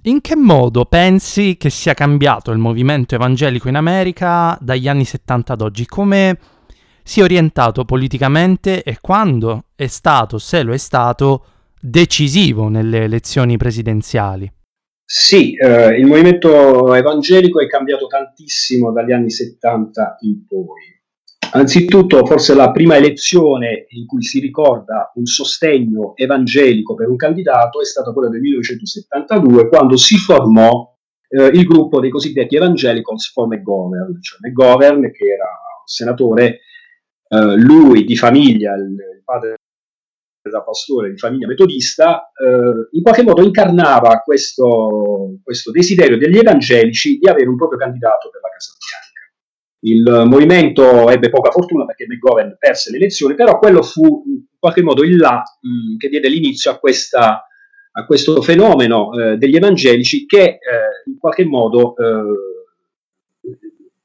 In 0.05 0.19
che 0.19 0.35
modo 0.35 0.83
pensi 0.83 1.55
che 1.55 1.69
sia 1.69 1.93
cambiato 1.93 2.51
il 2.51 2.57
movimento 2.57 3.15
evangelico 3.15 3.69
in 3.69 3.75
America 3.75 4.57
dagli 4.59 4.89
anni 4.89 5.05
70 5.05 5.53
ad 5.53 5.61
oggi? 5.61 5.85
Come 5.85 6.37
si 7.03 7.19
è 7.19 7.23
orientato 7.23 7.85
politicamente 7.85 8.83
e 8.83 8.97
quando 9.01 9.65
è 9.75 9.87
stato, 9.87 10.37
se 10.37 10.63
lo 10.63 10.73
è 10.73 10.77
stato, 10.77 11.45
decisivo 11.79 12.69
nelle 12.69 13.03
elezioni 13.03 13.57
presidenziali? 13.57 14.51
Sì, 15.05 15.53
eh, 15.55 15.97
il 15.97 16.07
movimento 16.07 16.95
evangelico 16.95 17.59
è 17.59 17.67
cambiato 17.67 18.07
tantissimo 18.07 18.91
dagli 18.91 19.11
anni 19.11 19.29
70 19.29 20.17
in 20.21 20.45
poi. 20.47 20.93
Anzitutto, 21.55 22.25
forse 22.25 22.55
la 22.55 22.71
prima 22.71 22.95
elezione 22.95 23.85
in 23.89 24.07
cui 24.07 24.23
si 24.23 24.39
ricorda 24.39 25.11
un 25.15 25.25
sostegno 25.25 26.15
evangelico 26.15 26.95
per 26.95 27.09
un 27.09 27.15
candidato 27.15 27.79
è 27.79 27.85
stata 27.85 28.11
quella 28.11 28.29
del 28.29 28.41
1972, 28.41 29.67
quando 29.67 29.95
si 29.97 30.17
formò 30.17 30.97
eh, 31.27 31.45
il 31.45 31.63
gruppo 31.65 31.99
dei 31.99 32.09
cosiddetti 32.09 32.55
Evangelicals 32.55 33.31
for 33.31 33.47
McGovern, 33.47 34.19
cioè 34.19 34.39
McGovern, 34.41 35.01
che 35.11 35.25
era 35.25 35.49
senatore, 35.85 36.61
eh, 37.33 37.55
lui 37.57 38.03
di 38.03 38.15
famiglia, 38.15 38.75
il, 38.75 38.95
padre 39.25 39.55
da 40.49 40.61
pastore 40.61 41.09
di 41.09 41.17
famiglia 41.17 41.47
metodista, 41.47 42.31
eh, 42.33 42.89
in 42.91 43.01
qualche 43.01 43.23
modo 43.23 43.41
incarnava 43.41 44.21
questo, 44.23 45.37
questo 45.41 45.71
desiderio 45.71 46.17
degli 46.17 46.37
evangelici 46.37 47.17
di 47.17 47.27
avere 47.29 47.47
un 47.47 47.55
proprio 47.55 47.79
candidato 47.79 48.29
per 48.29 48.41
la 48.41 48.49
Casa 48.49 48.73
Bianca. 48.77 49.01
Il 49.85 50.29
movimento 50.29 51.09
ebbe 51.09 51.29
poca 51.29 51.49
fortuna 51.49 51.85
perché 51.85 52.05
McGovern 52.07 52.57
perse 52.59 52.91
le 52.91 52.97
elezioni, 52.97 53.35
però 53.35 53.57
quello 53.57 53.81
fu 53.81 54.23
in 54.27 54.43
qualche 54.59 54.83
modo 54.83 55.03
il 55.03 55.17
là 55.17 55.41
mh, 55.41 55.97
che 55.97 56.09
diede 56.09 56.29
l'inizio 56.29 56.71
a, 56.71 56.77
questa, 56.77 57.45
a 57.91 58.05
questo 58.05 58.41
fenomeno 58.41 59.11
eh, 59.13 59.37
degli 59.37 59.55
evangelici 59.55 60.25
che 60.25 60.43
eh, 60.43 60.59
in 61.05 61.17
qualche 61.17 61.45
modo 61.45 61.95
eh, 61.95 62.52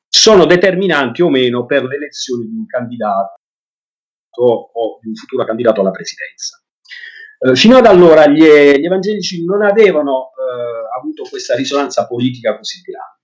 sono 0.08 0.46
determinanti 0.46 1.22
o 1.22 1.28
meno 1.28 1.66
per 1.66 1.84
l'elezione 1.84 2.46
di 2.46 2.56
un 2.56 2.66
candidato 2.66 3.34
o 4.38 4.98
di 5.00 5.08
un 5.08 5.14
futuro 5.14 5.44
candidato 5.44 5.80
alla 5.80 5.90
presidenza. 5.90 6.62
Eh, 7.40 7.54
fino 7.54 7.76
ad 7.76 7.86
allora 7.86 8.26
gli, 8.26 8.42
gli 8.42 8.84
evangelici 8.84 9.44
non 9.44 9.62
avevano 9.62 10.30
eh, 10.30 10.98
avuto 10.98 11.24
questa 11.28 11.54
risonanza 11.54 12.06
politica 12.06 12.56
così 12.56 12.80
grande. 12.80 13.16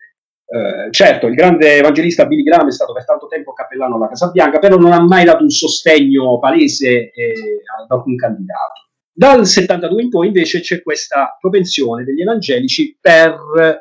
Eh, 0.47 0.93
certo, 0.93 1.27
il 1.27 1.35
grande 1.35 1.79
evangelista 1.79 2.27
Billy 2.27 2.43
Graham 2.43 2.69
è 2.69 2.73
stato 2.73 2.93
per 2.93 3.05
tanto 3.05 3.27
tempo 3.27 3.53
cappellano 3.53 3.97
alla 3.97 4.09
Casa 4.09 4.31
Bianca, 4.31 4.59
però 4.59 4.77
non 4.77 4.93
ha 4.93 5.01
mai 5.01 5.25
dato 5.25 5.43
un 5.43 5.51
sostegno 5.51 6.39
palese 6.39 7.11
eh, 7.11 7.63
ad 7.81 7.91
alcun 7.91 8.15
candidato. 8.17 8.84
Dal 9.17 9.47
72 9.47 10.03
in 10.03 10.09
poi 10.09 10.27
invece 10.27 10.61
c'è 10.61 10.83
questa 10.83 11.37
propensione 11.41 12.03
degli 12.03 12.21
evangelici 12.21 12.99
per 13.01 13.31
eh, 13.31 13.79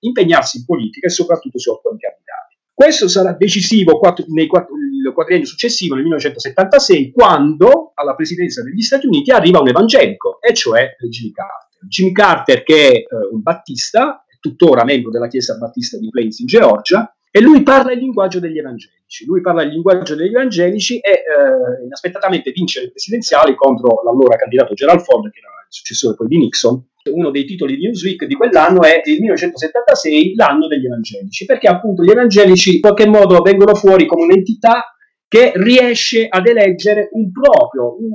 impegnarsi 0.00 0.58
in 0.58 0.64
politica 0.64 1.06
e 1.06 1.10
soprattutto 1.10 1.56
su 1.60 1.70
alcuni 1.70 2.00
candidati. 2.00 2.56
Questo 2.74 3.06
sarà 3.06 3.32
decisivo 3.32 3.96
quattro, 3.98 4.24
il 4.26 5.12
quadriennio 5.14 5.46
successivo, 5.46 5.94
nel 5.94 6.02
1976, 6.02 7.12
quando 7.12 7.92
alla 7.94 8.16
presidenza 8.16 8.62
degli 8.62 8.82
Stati 8.82 9.06
Uniti 9.06 9.30
arriva 9.30 9.60
un 9.60 9.68
evangelico, 9.68 10.40
e 10.40 10.52
cioè 10.52 10.96
Jimmy 11.08 11.30
Carter. 11.30 11.78
Jimmy 11.88 12.12
Carter, 12.12 12.62
che 12.64 12.88
è 12.88 12.92
eh, 12.96 13.06
un 13.30 13.40
battista, 13.40 14.24
tuttora 14.40 14.84
membro 14.84 15.10
della 15.10 15.28
Chiesa 15.28 15.56
Battista 15.56 15.96
di 15.96 16.10
Plains 16.10 16.40
in 16.40 16.46
Georgia, 16.46 17.15
e 17.36 17.40
lui 17.42 17.62
parla 17.62 17.92
il 17.92 17.98
linguaggio 17.98 18.40
degli 18.40 18.56
evangelici. 18.56 19.26
Lui 19.26 19.42
parla 19.42 19.62
il 19.62 19.68
linguaggio 19.68 20.14
degli 20.14 20.30
evangelici 20.30 20.98
e 21.00 21.10
eh, 21.10 21.84
inaspettatamente 21.84 22.50
vince 22.50 22.80
le 22.80 22.88
presidenziali 22.88 23.54
contro 23.54 24.00
l'allora 24.04 24.36
candidato 24.36 24.72
Gerald 24.72 25.02
Ford, 25.02 25.30
che 25.30 25.40
era 25.40 25.50
il 25.50 25.66
successore 25.68 26.14
poi 26.16 26.28
di 26.28 26.38
Nixon. 26.38 26.82
Uno 27.12 27.30
dei 27.30 27.44
titoli 27.44 27.76
di 27.76 27.82
Newsweek 27.82 28.24
di 28.24 28.34
quell'anno 28.34 28.84
è 28.84 29.02
il 29.04 29.20
1976, 29.20 30.34
l'anno 30.34 30.66
degli 30.66 30.86
evangelici, 30.86 31.44
perché 31.44 31.68
appunto 31.68 32.02
gli 32.02 32.10
evangelici 32.10 32.76
in 32.76 32.80
qualche 32.80 33.06
modo 33.06 33.42
vengono 33.42 33.74
fuori 33.74 34.06
come 34.06 34.24
un'entità 34.24 34.96
che 35.28 35.52
riesce 35.56 36.28
ad 36.30 36.46
eleggere 36.46 37.10
un 37.12 37.30
proprio, 37.32 37.98
un, 37.98 38.12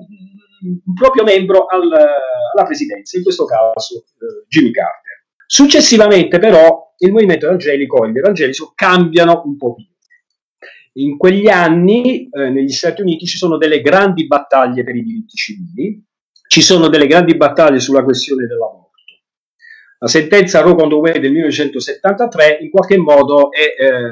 un 0.88 0.94
proprio 0.96 1.24
membro 1.24 1.68
al, 1.68 1.84
alla 1.84 2.66
presidenza, 2.66 3.18
in 3.18 3.24
questo 3.24 3.46
caso 3.46 3.98
eh, 3.98 4.46
Jimmy 4.48 4.72
Carter. 4.72 5.25
Successivamente 5.46 6.40
però 6.40 6.90
il 7.01 7.12
movimento 7.12 7.46
evangelico 7.46 8.03
e 8.05 8.12
gli 8.12 8.17
evangelici 8.17 8.63
cambiano 8.75 9.41
un 9.46 9.58
po' 9.58 9.75
più. 9.75 9.86
In 10.93 11.17
quegli 11.17 11.48
anni 11.48 12.27
eh, 12.29 12.50
negli 12.50 12.72
Stati 12.72 13.01
Uniti 13.01 13.25
ci 13.25 13.38
sono 13.38 13.58
delle 13.58 13.81
grandi 13.81 14.27
battaglie 14.27 14.84
per 14.84 14.96
i 14.96 15.03
diritti 15.03 15.36
civili, 15.36 16.03
ci 16.48 16.62
sono 16.62 16.89
delle 16.89 17.08
grandi 17.08 17.36
battaglie 17.38 17.79
sulla 17.79 18.03
questione 18.03 18.46
dell'aborto. 18.46 18.89
La 20.00 20.08
sentenza 20.08 20.62
Roe 20.62 20.75
contro 20.75 21.00
Wade 21.00 21.20
del 21.20 21.31
1973 21.31 22.58
in 22.62 22.70
qualche 22.70 22.98
modo 22.98 23.51
è 23.51 23.62
eh, 23.62 24.10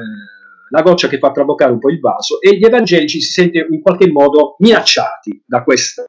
la 0.70 0.82
goccia 0.82 1.08
che 1.08 1.18
fa 1.18 1.32
traboccare 1.32 1.72
un 1.72 1.80
po' 1.80 1.90
il 1.90 1.98
vaso 1.98 2.40
e 2.40 2.56
gli 2.56 2.64
evangelici 2.64 3.20
si 3.20 3.32
sentono 3.32 3.66
in 3.68 3.82
qualche 3.82 4.08
modo 4.10 4.54
minacciati 4.60 5.42
da 5.44 5.62
questa 5.62 6.04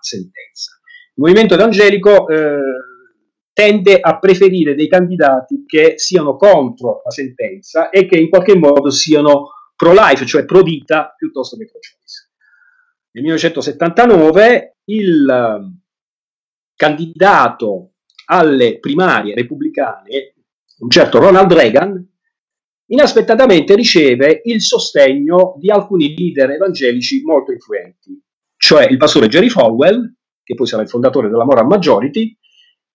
sentenza. 0.00 0.78
Il 1.16 1.22
movimento 1.22 1.54
evangelico 1.54 2.28
eh, 2.28 2.58
tende 3.54 4.00
a 4.00 4.18
preferire 4.18 4.74
dei 4.74 4.88
candidati 4.88 5.64
che 5.64 5.94
siano 5.96 6.36
contro 6.36 7.00
la 7.04 7.10
sentenza 7.10 7.88
e 7.88 8.04
che 8.04 8.18
in 8.18 8.28
qualche 8.28 8.56
modo 8.56 8.90
siano 8.90 9.52
pro-life, 9.76 10.26
cioè 10.26 10.44
pro-vita, 10.44 11.14
piuttosto 11.16 11.56
che 11.56 11.64
pro-choice. 11.64 12.30
Nel 13.12 13.22
1979 13.22 14.78
il 14.86 15.26
um, 15.28 15.80
candidato 16.74 17.92
alle 18.26 18.80
primarie 18.80 19.34
repubblicane, 19.34 20.34
un 20.78 20.90
certo 20.90 21.20
Ronald 21.20 21.52
Reagan, 21.52 22.12
inaspettatamente 22.86 23.76
riceve 23.76 24.40
il 24.44 24.60
sostegno 24.60 25.54
di 25.58 25.70
alcuni 25.70 26.12
leader 26.16 26.50
evangelici 26.50 27.22
molto 27.22 27.52
influenti, 27.52 28.20
cioè 28.56 28.86
il 28.90 28.96
pastore 28.96 29.28
Jerry 29.28 29.48
Falwell, 29.48 30.12
che 30.42 30.54
poi 30.54 30.66
sarà 30.66 30.82
il 30.82 30.88
fondatore 30.88 31.28
della 31.28 31.44
Moral 31.44 31.66
Majority, 31.66 32.36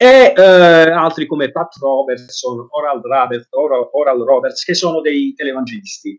e 0.02 0.34
eh, 0.34 0.42
altri 0.42 1.26
come 1.26 1.52
Pat 1.52 1.76
Robertson, 1.76 2.68
Oral, 2.70 3.02
Roberts, 3.04 3.48
Oral, 3.50 3.90
Oral 3.92 4.24
Roberts, 4.24 4.64
che 4.64 4.74
sono 4.74 5.02
dei 5.02 5.34
televangelisti. 5.36 6.18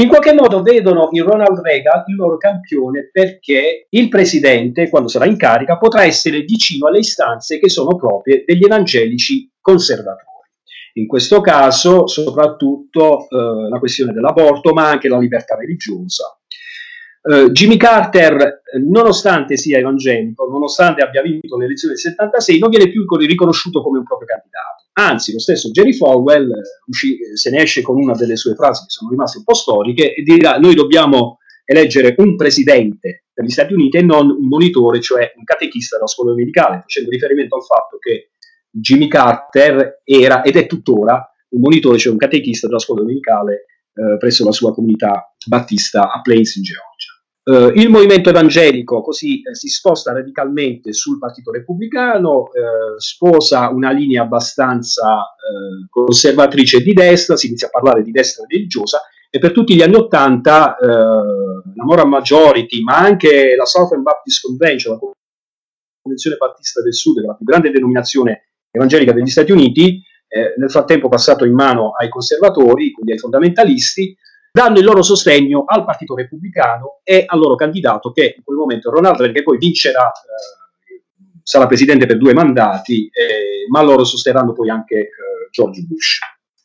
In 0.00 0.08
qualche 0.08 0.32
modo 0.32 0.62
vedono 0.62 1.08
in 1.10 1.22
Ronald 1.22 1.58
Reagan 1.58 2.04
il 2.06 2.16
loro 2.16 2.38
campione 2.38 3.10
perché 3.12 3.86
il 3.90 4.08
presidente, 4.08 4.88
quando 4.88 5.08
sarà 5.08 5.26
in 5.26 5.36
carica, 5.36 5.76
potrà 5.76 6.04
essere 6.04 6.40
vicino 6.40 6.86
alle 6.86 7.00
istanze 7.00 7.58
che 7.58 7.68
sono 7.68 7.96
proprie 7.96 8.44
degli 8.46 8.64
evangelici 8.64 9.52
conservatori. 9.60 10.30
in 10.94 11.06
questo 11.06 11.42
caso 11.42 12.06
soprattutto 12.06 13.28
eh, 13.28 13.68
la 13.68 13.78
questione 13.78 14.14
dell'aborto, 14.14 14.72
ma 14.72 14.88
anche 14.88 15.08
la 15.08 15.18
libertà 15.18 15.54
religiosa. 15.54 16.24
Uh, 17.22 17.50
Jimmy 17.50 17.76
Carter, 17.76 18.61
nonostante 18.78 19.56
sia 19.56 19.78
evangelico, 19.78 20.46
nonostante 20.46 21.02
abbia 21.02 21.22
vinto 21.22 21.56
le 21.56 21.66
elezioni 21.66 21.94
del 21.94 22.02
76, 22.02 22.58
non 22.58 22.70
viene 22.70 22.90
più 22.90 23.04
riconosciuto 23.16 23.82
come 23.82 23.98
un 23.98 24.04
proprio 24.04 24.28
candidato. 24.28 24.82
Anzi, 24.94 25.32
lo 25.32 25.38
stesso 25.38 25.70
Jerry 25.70 25.94
Falwell 25.94 26.48
uh, 26.48 26.50
uscì, 26.86 27.18
se 27.34 27.50
ne 27.50 27.62
esce 27.62 27.82
con 27.82 27.96
una 27.96 28.14
delle 28.14 28.36
sue 28.36 28.54
frasi 28.54 28.82
che 28.82 28.90
sono 28.90 29.10
rimaste 29.10 29.38
un 29.38 29.44
po' 29.44 29.54
storiche 29.54 30.14
e 30.14 30.22
dirà 30.22 30.58
noi 30.58 30.74
dobbiamo 30.74 31.38
eleggere 31.64 32.14
un 32.18 32.36
presidente 32.36 33.24
per 33.32 33.44
gli 33.44 33.50
Stati 33.50 33.72
Uniti 33.72 33.96
e 33.96 34.02
non 34.02 34.28
un 34.28 34.46
monitore, 34.46 35.00
cioè 35.00 35.32
un 35.36 35.44
catechista 35.44 35.96
della 35.96 36.08
scuola 36.08 36.32
domenicale, 36.32 36.80
facendo 36.82 37.10
riferimento 37.10 37.56
al 37.56 37.64
fatto 37.64 37.98
che 37.98 38.32
Jimmy 38.70 39.08
Carter 39.08 40.00
era 40.04 40.42
ed 40.42 40.56
è 40.56 40.66
tuttora 40.66 41.26
un 41.50 41.60
monitore, 41.60 41.98
cioè 41.98 42.12
un 42.12 42.18
catechista 42.18 42.66
della 42.66 42.78
scuola 42.78 43.02
domenicale 43.02 43.66
eh, 43.94 44.16
presso 44.18 44.44
la 44.44 44.52
sua 44.52 44.72
comunità 44.72 45.34
battista 45.46 46.10
a 46.10 46.20
Plains 46.20 46.56
in 46.56 46.62
Georgia. 46.62 46.91
Uh, 47.44 47.72
il 47.74 47.90
movimento 47.90 48.30
evangelico 48.30 49.00
così 49.02 49.42
eh, 49.42 49.56
si 49.56 49.66
sposta 49.66 50.12
radicalmente 50.12 50.92
sul 50.92 51.18
Partito 51.18 51.50
Repubblicano, 51.50 52.52
eh, 52.52 52.60
sposa 52.98 53.68
una 53.68 53.90
linea 53.90 54.22
abbastanza 54.22 55.16
eh, 55.16 55.88
conservatrice 55.90 56.80
di 56.82 56.92
destra, 56.92 57.34
si 57.34 57.48
inizia 57.48 57.66
a 57.66 57.70
parlare 57.70 58.04
di 58.04 58.12
destra 58.12 58.44
religiosa 58.48 59.00
e 59.28 59.40
per 59.40 59.50
tutti 59.50 59.74
gli 59.74 59.82
anni 59.82 59.96
Ottanta 59.96 60.76
eh, 60.76 60.86
la 60.86 61.84
Moral 61.84 62.06
Majority, 62.06 62.82
ma 62.82 62.98
anche 62.98 63.56
la 63.56 63.64
Southern 63.64 64.02
Baptist 64.02 64.46
Convention, 64.46 64.94
la 64.94 65.00
Convenzione 66.02 66.36
Battista 66.36 66.80
del 66.80 66.94
Sud, 66.94 67.24
la 67.24 67.34
più 67.34 67.44
grande 67.44 67.70
denominazione 67.70 68.50
evangelica 68.70 69.12
degli 69.12 69.26
Stati 69.26 69.50
Uniti, 69.50 70.00
eh, 70.28 70.54
nel 70.56 70.70
frattempo 70.70 71.08
passato 71.08 71.44
in 71.44 71.54
mano 71.54 71.92
ai 71.98 72.08
conservatori, 72.08 72.92
quindi 72.92 73.12
ai 73.12 73.18
fondamentalisti, 73.18 74.16
danno 74.52 74.78
il 74.78 74.84
loro 74.84 75.02
sostegno 75.02 75.64
al 75.66 75.84
Partito 75.84 76.14
Repubblicano 76.14 77.00
e 77.02 77.24
al 77.26 77.38
loro 77.38 77.54
candidato 77.54 78.12
che 78.12 78.34
in 78.36 78.44
quel 78.44 78.58
momento 78.58 78.90
è 78.90 78.92
Ronald 78.92 79.16
Reagan, 79.16 79.34
che 79.34 79.42
poi 79.42 79.56
vincerà, 79.56 80.06
eh, 80.08 81.02
sarà 81.42 81.66
presidente 81.66 82.04
per 82.04 82.18
due 82.18 82.34
mandati, 82.34 83.06
eh, 83.06 83.66
ma 83.70 83.82
loro 83.82 84.04
sosterranno 84.04 84.52
poi 84.52 84.68
anche 84.68 84.96
eh, 84.96 85.08
George 85.50 85.80
Bush. 85.82 86.18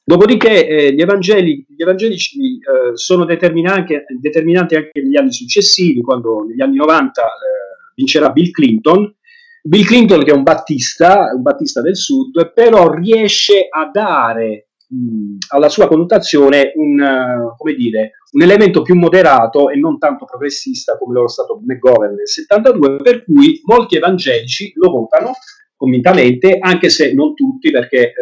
Dopodiché 0.04 0.68
eh, 0.68 0.94
gli, 0.94 1.02
evangeli, 1.02 1.66
gli, 1.68 1.82
evangelici 1.82 2.58
eh, 2.58 2.96
sono 2.96 3.24
determinanti, 3.24 3.96
determinanti, 4.20 4.76
anche 4.76 4.92
negli 5.02 5.18
anni 5.18 5.32
successivi, 5.32 6.02
quando 6.02 6.46
negli 6.48 6.62
anni 6.62 6.76
90 6.76 7.22
eh, 7.22 7.26
vincerà 7.96 8.30
Bill 8.32 8.52
Clinton. 8.52 9.16
Bill 9.62 9.84
Clinton, 9.84 10.24
che 10.24 10.32
è 10.32 10.36
un 10.36 10.44
battista, 10.44 11.32
un 11.34 11.42
battista 11.42 11.82
del 11.82 11.98
sud, 11.98 12.54
però 12.54 12.94
riesce 12.94 13.68
a 13.70 13.90
dare 13.92 14.67
alla 15.50 15.68
sua 15.68 15.88
connotazione 15.88 16.72
un, 16.76 17.00
uh, 17.00 17.76
dire, 17.76 18.12
un, 18.32 18.42
elemento 18.42 18.82
più 18.82 18.96
moderato 18.96 19.70
e 19.70 19.76
non 19.76 19.98
tanto 19.98 20.26
progressista 20.26 20.98
come 20.98 21.14
lo 21.14 21.26
è 21.26 21.30
stato 21.30 21.60
McGovern 21.64 22.16
nel 22.16 22.28
72, 22.28 22.98
per 22.98 23.24
cui 23.26 23.60
molti 23.66 23.98
evangelici 23.98 24.72
lo 24.76 24.90
votano 24.90 25.32
convintamente, 25.76 26.58
anche 26.60 26.90
se 26.90 27.14
non 27.14 27.34
tutti, 27.34 27.70
perché, 27.70 28.08
eh, 28.08 28.14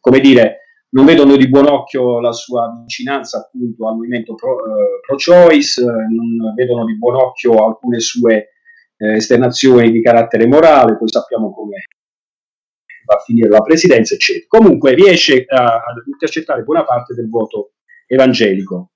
come 0.00 0.20
dire, 0.20 0.56
non 0.90 1.04
vedono 1.04 1.36
di 1.36 1.48
buon 1.48 1.68
occhio 1.68 2.20
la 2.20 2.32
sua 2.32 2.82
vicinanza 2.82 3.38
appunto 3.38 3.88
al 3.88 3.94
movimento 3.94 4.34
pro, 4.34 4.54
uh, 4.54 5.00
pro-choice, 5.06 5.82
non 5.82 6.52
vedono 6.54 6.84
di 6.84 6.98
buon 6.98 7.14
occhio 7.14 7.64
alcune 7.64 8.00
sue 8.00 8.48
eh, 8.96 9.14
esternazioni 9.14 9.90
di 9.92 10.02
carattere 10.02 10.46
morale, 10.46 10.96
poi 10.98 11.08
sappiamo 11.08 11.52
come 11.52 11.84
va 13.10 13.16
a 13.16 13.22
finire 13.24 13.48
la 13.48 13.60
presidenza, 13.60 14.14
eccetera. 14.14 14.46
Comunque 14.48 14.94
riesce 14.94 15.44
ad 15.46 16.06
intercettare 16.06 16.62
buona 16.62 16.84
parte 16.84 17.14
del 17.14 17.28
voto 17.28 17.72
evangelico. 18.06 18.90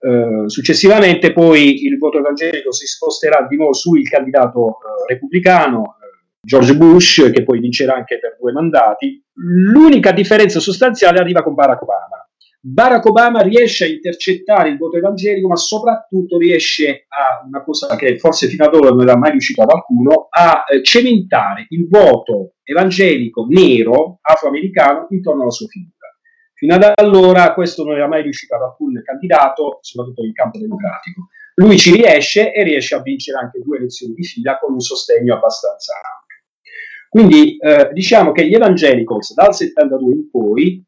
Uh, 0.00 0.48
successivamente 0.48 1.32
poi 1.32 1.84
il 1.84 1.98
voto 1.98 2.18
evangelico 2.18 2.72
si 2.72 2.86
sposterà 2.86 3.44
di 3.48 3.56
nuovo 3.56 3.72
sul 3.72 4.08
candidato 4.08 4.60
uh, 4.60 4.76
repubblicano 5.08 5.80
uh, 5.80 6.38
George 6.40 6.76
Bush 6.76 7.30
che 7.32 7.42
poi 7.42 7.58
vincerà 7.58 7.94
anche 7.94 8.18
per 8.20 8.36
due 8.38 8.52
mandati. 8.52 9.20
L'unica 9.34 10.12
differenza 10.12 10.60
sostanziale 10.60 11.18
arriva 11.18 11.42
con 11.42 11.54
Barack 11.54 11.82
Obama. 11.82 12.27
Barack 12.60 13.06
Obama 13.06 13.40
riesce 13.40 13.84
a 13.84 13.88
intercettare 13.88 14.68
il 14.68 14.78
voto 14.78 14.96
evangelico, 14.96 15.46
ma 15.46 15.56
soprattutto 15.56 16.38
riesce 16.38 17.06
a 17.08 17.46
una 17.46 17.62
cosa 17.62 17.94
che 17.94 18.18
forse 18.18 18.48
fino 18.48 18.64
ad 18.64 18.74
ora 18.74 18.90
non 18.90 19.02
era 19.02 19.16
mai 19.16 19.30
riuscito 19.30 19.62
ad 19.62 19.70
alcuno, 19.70 20.26
a 20.28 20.64
eh, 20.68 20.82
cementare 20.82 21.66
il 21.68 21.86
voto 21.88 22.54
evangelico 22.64 23.46
nero 23.48 24.18
afroamericano 24.20 25.06
intorno 25.10 25.42
alla 25.42 25.50
sua 25.50 25.68
figura. 25.68 25.94
Fino 26.54 26.74
ad 26.74 26.92
allora 26.96 27.54
questo 27.54 27.84
non 27.84 27.94
era 27.94 28.08
mai 28.08 28.22
riuscito 28.22 28.56
ad 28.56 28.62
alcun 28.62 29.00
candidato, 29.04 29.78
soprattutto 29.80 30.24
in 30.24 30.32
campo 30.32 30.58
democratico. 30.58 31.28
Lui 31.54 31.78
ci 31.78 31.92
riesce 31.92 32.52
e 32.52 32.64
riesce 32.64 32.96
a 32.96 33.00
vincere 33.02 33.38
anche 33.38 33.60
due 33.60 33.78
elezioni 33.78 34.14
di 34.14 34.24
fila 34.24 34.58
con 34.58 34.72
un 34.72 34.80
sostegno 34.80 35.34
abbastanza 35.34 35.92
ampio. 35.94 36.36
Quindi 37.08 37.56
eh, 37.56 37.90
diciamo 37.92 38.32
che 38.32 38.48
gli 38.48 38.54
evangelicals 38.54 39.34
dal 39.34 39.54
72 39.54 40.12
in 40.12 40.30
poi 40.30 40.84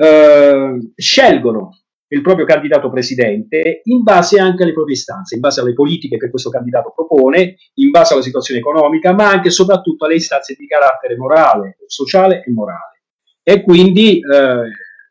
eh, 0.00 0.92
scelgono 0.96 1.76
il 2.12 2.22
proprio 2.22 2.46
candidato 2.46 2.90
presidente 2.90 3.82
in 3.84 4.02
base 4.02 4.40
anche 4.40 4.62
alle 4.62 4.72
proprie 4.72 4.94
istanze, 4.94 5.34
in 5.34 5.40
base 5.40 5.60
alle 5.60 5.74
politiche 5.74 6.16
che 6.16 6.30
questo 6.30 6.50
candidato 6.50 6.92
propone, 6.94 7.56
in 7.74 7.90
base 7.90 8.14
alla 8.14 8.22
situazione 8.22 8.60
economica, 8.60 9.12
ma 9.12 9.28
anche 9.28 9.48
e 9.48 9.50
soprattutto 9.50 10.06
alle 10.06 10.16
istanze 10.16 10.56
di 10.58 10.66
carattere 10.66 11.16
morale, 11.16 11.76
sociale 11.86 12.42
e 12.44 12.50
morale. 12.50 13.02
E 13.42 13.62
quindi 13.62 14.18
eh, 14.18 14.62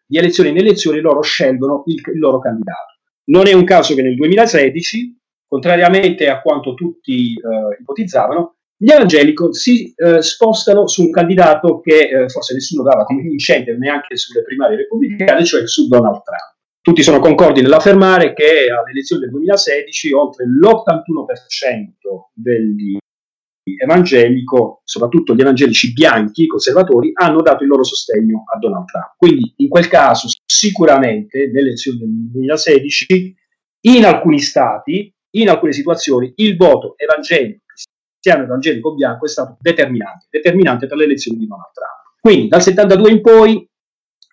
di 0.05 0.17
elezione 0.17 0.49
in 0.49 0.57
elezione 0.57 0.99
loro 0.99 1.21
scelgono 1.21 1.83
il, 1.85 2.01
il 2.13 2.19
loro 2.19 2.39
candidato. 2.39 2.97
Non 3.25 3.47
è 3.47 3.53
un 3.53 3.63
caso 3.63 3.93
che 3.95 4.01
nel 4.01 4.15
2016, 4.15 5.17
contrariamente 5.47 6.27
a 6.27 6.41
quanto 6.41 6.73
tutti 6.73 7.33
eh, 7.33 7.77
ipotizzavano, 7.79 8.55
gli 8.81 8.91
evangelico 8.91 9.51
si 9.51 9.93
eh, 9.93 10.21
spostano 10.21 10.87
su 10.87 11.03
un 11.03 11.11
candidato 11.11 11.81
che 11.81 12.07
eh, 12.07 12.29
forse 12.29 12.53
nessuno 12.53 12.81
dava 12.81 13.03
come 13.03 13.23
vincente 13.23 13.75
neanche 13.77 14.15
sulle 14.15 14.41
primarie 14.41 14.77
repubblicane, 14.77 15.43
cioè 15.43 15.67
su 15.67 15.89
Donald 15.89 16.21
Trump. 16.23 16.55
Tutti 16.81 17.03
sono 17.03 17.19
concordi 17.19 17.61
nell'affermare 17.61 18.33
che 18.33 18.71
alle 18.71 18.91
elezioni 18.91 19.23
del 19.23 19.31
2016 19.31 20.13
oltre 20.13 20.45
l'81% 20.45 22.29
degli 22.33 22.97
evangelico, 23.81 24.79
soprattutto 24.85 25.35
gli 25.35 25.41
evangelici 25.41 25.91
bianchi, 25.91 26.47
conservatori, 26.47 27.11
hanno 27.13 27.41
dato 27.41 27.63
il 27.63 27.69
loro 27.69 27.83
sostegno 27.83 28.45
a 28.53 28.57
Donald 28.59 28.85
Trump. 28.85 29.13
Quindi 29.17 29.55
in 29.57 29.67
quel 29.67 29.89
caso 29.89 30.29
sicuramente 30.45 31.47
nelle 31.47 31.67
elezioni 31.67 31.97
del 31.97 32.09
2016 32.31 33.35
in 33.81 34.05
alcuni 34.05 34.39
stati, 34.39 35.13
in 35.31 35.49
alcune 35.49 35.73
situazioni, 35.73 36.31
il 36.37 36.55
voto 36.55 36.93
evangelico 36.97 37.67
cristiano 38.19 38.43
evangelico 38.43 38.93
bianco 38.93 39.25
è 39.25 39.29
stato 39.29 39.57
determinante, 39.59 40.27
determinante 40.29 40.87
per 40.87 40.97
le 40.97 41.05
elezioni 41.05 41.37
di 41.37 41.47
Donald 41.47 41.71
Trump. 41.73 42.19
Quindi 42.19 42.47
dal 42.49 42.61
72 42.61 43.11
in 43.11 43.21
poi 43.21 43.67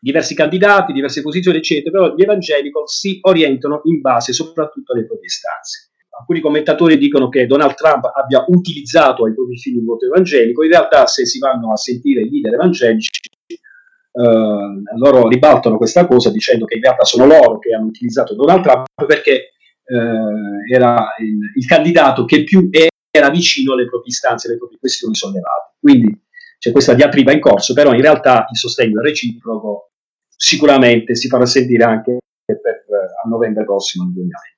diversi 0.01 0.35
candidati, 0.35 0.93
diverse 0.93 1.23
posizioni, 1.23 1.59
eccetera, 1.59 1.91
però 1.91 2.15
gli 2.15 2.23
evangelici 2.23 2.73
si 2.85 3.19
orientano 3.23 3.81
in 3.85 4.01
base 4.01 4.33
soprattutto 4.33 4.93
alle 4.93 5.07
proprie 5.07 5.27
istanze. 5.27 5.91
Alcuni 6.19 6.41
commentatori 6.41 6.97
dicono 6.97 7.29
che 7.29 7.47
Donald 7.47 7.75
Trump 7.75 8.11
abbia 8.15 8.45
utilizzato 8.49 9.27
ai 9.27 9.35
propri 9.35 9.59
figli 9.59 9.77
il 9.77 9.85
voto 9.85 10.07
evangelico, 10.07 10.65
in 10.65 10.71
realtà 10.71 11.07
se 11.07 11.27
si 11.27 11.39
vanno 11.39 11.73
a 11.73 11.77
sentire 11.77 12.23
i 12.23 12.31
leader 12.31 12.55
evangelici, 12.55 13.11
eh, 13.49 14.97
loro 14.97 15.29
ribaltano 15.29 15.77
questa 15.77 16.07
cosa 16.07 16.31
dicendo 16.31 16.65
che 16.65 16.77
in 16.77 16.81
realtà 16.81 17.05
sono 17.05 17.27
loro 17.27 17.59
che 17.59 17.75
hanno 17.75 17.87
utilizzato 17.87 18.35
Donald 18.35 18.63
Trump 18.63 18.87
perché 19.07 19.51
eh, 19.85 20.75
era 20.75 21.15
il, 21.19 21.37
il 21.55 21.67
candidato 21.67 22.25
che 22.25 22.43
più 22.45 22.71
è 22.71 22.87
era 23.17 23.31
vicino 23.31 23.73
alle 23.73 23.87
proprie 23.87 24.13
istanze, 24.13 24.49
alle 24.49 24.59
proprie 24.59 24.79
questioni 24.79 25.15
sollevate. 25.15 25.75
Quindi 25.81 26.21
c'è 26.59 26.73
questa 26.73 26.95
diatriba 26.95 27.33
in 27.33 27.41
corso, 27.41 27.75
però 27.75 27.93
in 27.93 28.01
realtà 28.01 28.47
il 28.51 28.57
sostegno 28.57 29.01
reciproco 29.01 29.91
sicuramente 30.29 31.15
si 31.15 31.29
farà 31.29 31.47
sentire 31.47 31.85
anche 31.85 32.19
per, 32.45 32.57
eh, 32.57 33.25
a 33.25 33.29
novembre 33.29 33.65
prossimo 33.65 34.05
del 34.05 34.15
2020. 34.15 34.55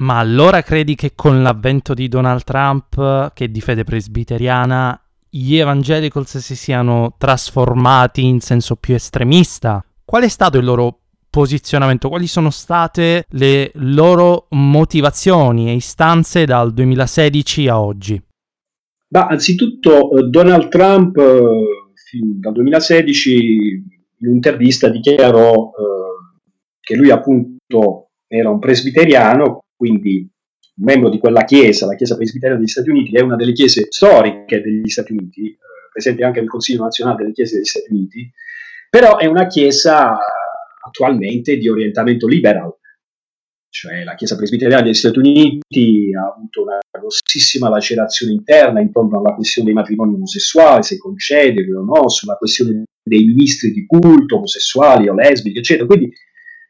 Ma 0.00 0.18
allora 0.18 0.62
credi 0.62 0.94
che 0.94 1.12
con 1.14 1.42
l'avvento 1.42 1.92
di 1.92 2.08
Donald 2.08 2.44
Trump, 2.44 3.32
che 3.32 3.44
è 3.44 3.48
di 3.48 3.60
fede 3.60 3.82
presbiteriana, 3.82 5.00
gli 5.28 5.56
evangelicals 5.56 6.38
si 6.38 6.56
siano 6.56 7.16
trasformati 7.18 8.24
in 8.24 8.40
senso 8.40 8.76
più 8.76 8.94
estremista? 8.94 9.84
Qual 10.04 10.22
è 10.22 10.28
stato 10.28 10.58
il 10.58 10.64
loro 10.64 11.00
posizionamento, 11.30 12.08
quali 12.08 12.26
sono 12.26 12.50
state 12.50 13.24
le 13.30 13.70
loro 13.74 14.46
motivazioni 14.50 15.68
e 15.68 15.74
istanze 15.74 16.44
dal 16.44 16.72
2016 16.72 17.68
a 17.68 17.80
oggi? 17.80 18.22
Bah, 19.08 19.26
anzitutto 19.26 20.16
eh, 20.16 20.22
Donald 20.24 20.68
Trump 20.68 21.16
eh, 21.16 21.78
dal 22.38 22.52
2016 22.52 23.96
in 24.20 24.28
un'intervista 24.28 24.88
dichiarò 24.88 25.70
eh, 25.70 26.38
che 26.80 26.94
lui 26.94 27.10
appunto 27.10 28.10
era 28.26 28.50
un 28.50 28.58
presbiteriano, 28.58 29.64
quindi 29.76 30.28
un 30.76 30.84
membro 30.84 31.08
di 31.08 31.18
quella 31.18 31.44
chiesa, 31.44 31.86
la 31.86 31.94
chiesa 31.94 32.16
presbiteriana 32.16 32.60
degli 32.60 32.70
Stati 32.70 32.90
Uniti, 32.90 33.10
che 33.10 33.18
è 33.18 33.22
una 33.22 33.36
delle 33.36 33.52
chiese 33.52 33.86
storiche 33.88 34.60
degli 34.60 34.88
Stati 34.88 35.12
Uniti, 35.12 35.56
presente 35.90 36.24
anche 36.24 36.40
nel 36.40 36.48
Consiglio 36.48 36.82
nazionale 36.82 37.18
delle 37.18 37.32
chiese 37.32 37.56
degli 37.56 37.64
Stati 37.64 37.92
Uniti, 37.92 38.30
però 38.90 39.16
è 39.16 39.26
una 39.26 39.46
chiesa 39.46 40.16
attualmente 40.88 41.56
di 41.56 41.68
orientamento 41.68 42.26
liberal, 42.26 42.74
cioè 43.70 44.02
la 44.02 44.14
Chiesa 44.14 44.36
presbiteriana 44.36 44.82
degli 44.82 44.94
Stati 44.94 45.18
Uniti 45.18 46.10
ha 46.14 46.34
avuto 46.34 46.62
una 46.62 46.78
grossissima 46.90 47.68
lacerazione 47.68 48.32
interna 48.32 48.80
intorno 48.80 49.18
alla 49.18 49.34
questione 49.34 49.68
dei 49.68 49.76
matrimoni 49.76 50.14
omosessuali, 50.14 50.82
se 50.82 50.98
concederli 50.98 51.72
o 51.72 51.82
no, 51.82 52.08
sulla 52.08 52.36
questione 52.36 52.84
dei 53.02 53.24
ministri 53.24 53.72
di 53.72 53.86
culto 53.86 54.36
omosessuali 54.36 55.08
o 55.08 55.14
lesbiche, 55.14 55.58
eccetera. 55.58 55.86
Quindi 55.86 56.10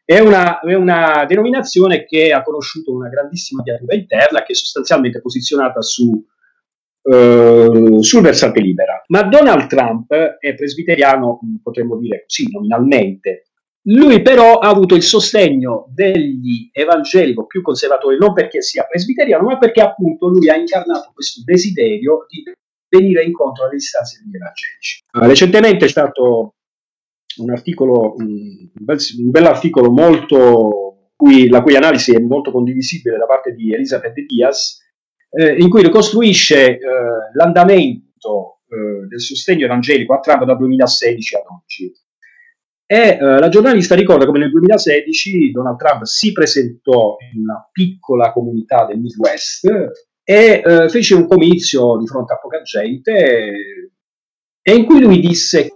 è 0.03 0.19
una, 0.19 0.59
è 0.59 0.73
una 0.73 1.25
denominazione 1.25 2.05
che 2.05 2.31
ha 2.31 2.41
conosciuto 2.41 2.91
una 2.93 3.09
grandissima 3.09 3.61
diatriba 3.63 3.93
interna 3.93 4.43
che 4.43 4.53
è 4.53 4.55
sostanzialmente 4.55 5.21
posizionata 5.21 5.81
su, 5.81 6.25
eh, 7.03 7.97
sul 8.01 8.21
versante 8.21 8.59
libera. 8.59 9.03
Ma 9.07 9.23
Donald 9.23 9.67
Trump 9.67 10.11
è 10.11 10.53
presbiteriano, 10.55 11.39
potremmo 11.63 11.97
dire 11.97 12.25
così 12.27 12.51
nominalmente, 12.51 13.48
lui 13.83 14.21
però 14.21 14.59
ha 14.59 14.69
avuto 14.69 14.95
il 14.95 15.03
sostegno 15.03 15.87
degli 15.93 16.69
evangelico 16.71 17.45
più 17.45 17.61
conservatori, 17.61 18.17
non 18.17 18.33
perché 18.33 18.61
sia 18.61 18.85
presbiteriano, 18.85 19.47
ma 19.47 19.57
perché 19.57 19.81
appunto 19.81 20.27
lui 20.27 20.49
ha 20.49 20.55
incarnato 20.55 21.11
questo 21.13 21.41
desiderio 21.45 22.25
di 22.27 22.43
venire 22.89 23.23
incontro 23.23 23.65
alle 23.65 23.75
istanze 23.75 24.21
degli 24.23 24.35
evangelici. 24.35 25.03
Uh, 25.13 25.25
recentemente 25.25 25.85
c'è 25.85 25.91
stato 25.91 26.55
un 27.37 27.51
articolo, 27.51 28.15
un 28.17 28.69
bel, 28.73 29.45
articolo 29.45 29.91
molto, 29.91 31.11
la 31.49 31.61
cui 31.61 31.75
analisi 31.75 32.13
è 32.13 32.19
molto 32.19 32.51
condivisibile 32.51 33.17
da 33.17 33.25
parte 33.25 33.53
di 33.53 33.73
Elisabeth 33.73 34.13
Diaz, 34.25 34.79
eh, 35.29 35.55
in 35.57 35.69
cui 35.69 35.83
ricostruisce 35.83 36.71
eh, 36.71 36.79
l'andamento 37.33 38.61
eh, 38.67 39.07
del 39.07 39.21
sostegno 39.21 39.65
evangelico 39.65 40.13
a 40.13 40.19
Trump 40.19 40.43
dal 40.43 40.57
2016 40.57 41.35
ad 41.35 41.43
oggi. 41.45 41.93
E 42.91 43.19
eh, 43.19 43.19
la 43.19 43.49
giornalista 43.49 43.93
ricorda 43.93 44.25
come 44.25 44.39
nel 44.39 44.49
2016 44.49 45.51
Donald 45.51 45.77
Trump 45.77 46.05
si 46.05 46.31
presentò 46.31 47.17
in 47.31 47.41
una 47.41 47.69
piccola 47.71 48.31
comunità 48.31 48.85
del 48.85 48.97
Midwest 48.97 49.67
e 50.23 50.63
eh, 50.65 50.89
fece 50.89 51.13
un 51.13 51.27
comizio 51.27 51.97
di 51.97 52.07
fronte 52.07 52.33
a 52.33 52.39
poca 52.39 52.63
gente 52.63 53.53
e 54.59 54.73
in 54.73 54.85
cui 54.85 55.01
lui 55.01 55.19
disse 55.19 55.75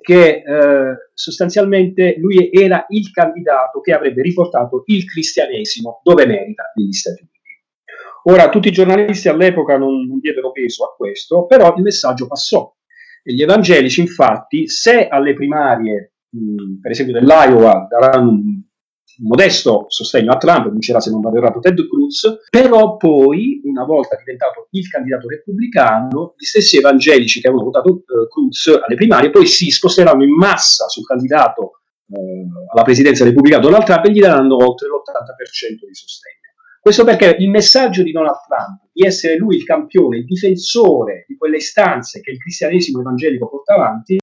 che 0.00 0.44
eh, 0.46 1.10
sostanzialmente 1.12 2.14
lui 2.18 2.48
era 2.52 2.86
il 2.90 3.10
candidato 3.10 3.80
che 3.80 3.92
avrebbe 3.92 4.22
riportato 4.22 4.84
il 4.86 5.04
cristianesimo 5.06 6.00
dove 6.04 6.26
merita 6.26 6.70
negli 6.76 6.92
Stati 6.92 7.22
Uniti. 7.22 7.40
Ora, 8.26 8.50
tutti 8.50 8.68
i 8.68 8.72
giornalisti 8.72 9.28
all'epoca 9.28 9.76
non, 9.76 10.06
non 10.06 10.20
diedero 10.20 10.52
peso 10.52 10.84
a 10.84 10.94
questo, 10.96 11.46
però 11.46 11.74
il 11.76 11.82
messaggio 11.82 12.28
passò 12.28 12.72
gli 13.32 13.42
evangelici, 13.42 14.00
infatti, 14.00 14.68
se 14.68 15.08
alle 15.08 15.32
primarie, 15.32 16.12
mh, 16.28 16.80
per 16.80 16.90
esempio 16.90 17.14
dell'Iowa, 17.14 17.86
daranno 17.88 18.30
un 18.30 18.62
modesto 19.22 19.86
sostegno 19.88 20.32
a 20.32 20.36
Trump, 20.36 20.70
vincerà 20.70 21.00
se 21.00 21.10
non 21.10 21.20
vado 21.20 21.38
errato 21.38 21.60
Ted 21.60 21.86
Cruz, 21.88 22.40
però 22.50 22.96
poi, 22.96 23.60
una 23.64 23.84
volta 23.84 24.16
diventato 24.16 24.68
il 24.70 24.88
candidato 24.88 25.28
repubblicano, 25.28 26.34
gli 26.36 26.44
stessi 26.44 26.78
evangelici 26.78 27.40
che 27.40 27.48
avevano 27.48 27.70
votato 27.70 27.92
uh, 27.92 28.28
Cruz 28.28 28.66
alle 28.66 28.96
primarie 28.96 29.30
poi 29.30 29.46
si 29.46 29.70
sposteranno 29.70 30.24
in 30.24 30.34
massa 30.34 30.88
sul 30.88 31.04
candidato 31.04 31.80
uh, 32.06 32.48
alla 32.72 32.82
presidenza 32.82 33.24
repubblicana 33.24 33.62
Donald 33.62 33.84
Trump 33.84 34.04
e 34.04 34.10
gli 34.10 34.20
daranno 34.20 34.56
oltre 34.56 34.88
l'80% 34.88 35.86
di 35.86 35.94
sostegno. 35.94 36.43
Questo 36.84 37.04
perché 37.04 37.36
il 37.38 37.48
messaggio 37.48 38.02
di 38.02 38.12
Donald 38.12 38.36
Trump 38.46 38.90
di 38.92 39.06
essere 39.06 39.38
lui 39.38 39.56
il 39.56 39.64
campione, 39.64 40.18
il 40.18 40.26
difensore 40.26 41.24
di 41.26 41.34
quelle 41.34 41.56
istanze 41.56 42.20
che 42.20 42.32
il 42.32 42.36
cristianesimo 42.36 43.00
evangelico 43.00 43.48
porta 43.48 43.72
avanti, 43.72 44.18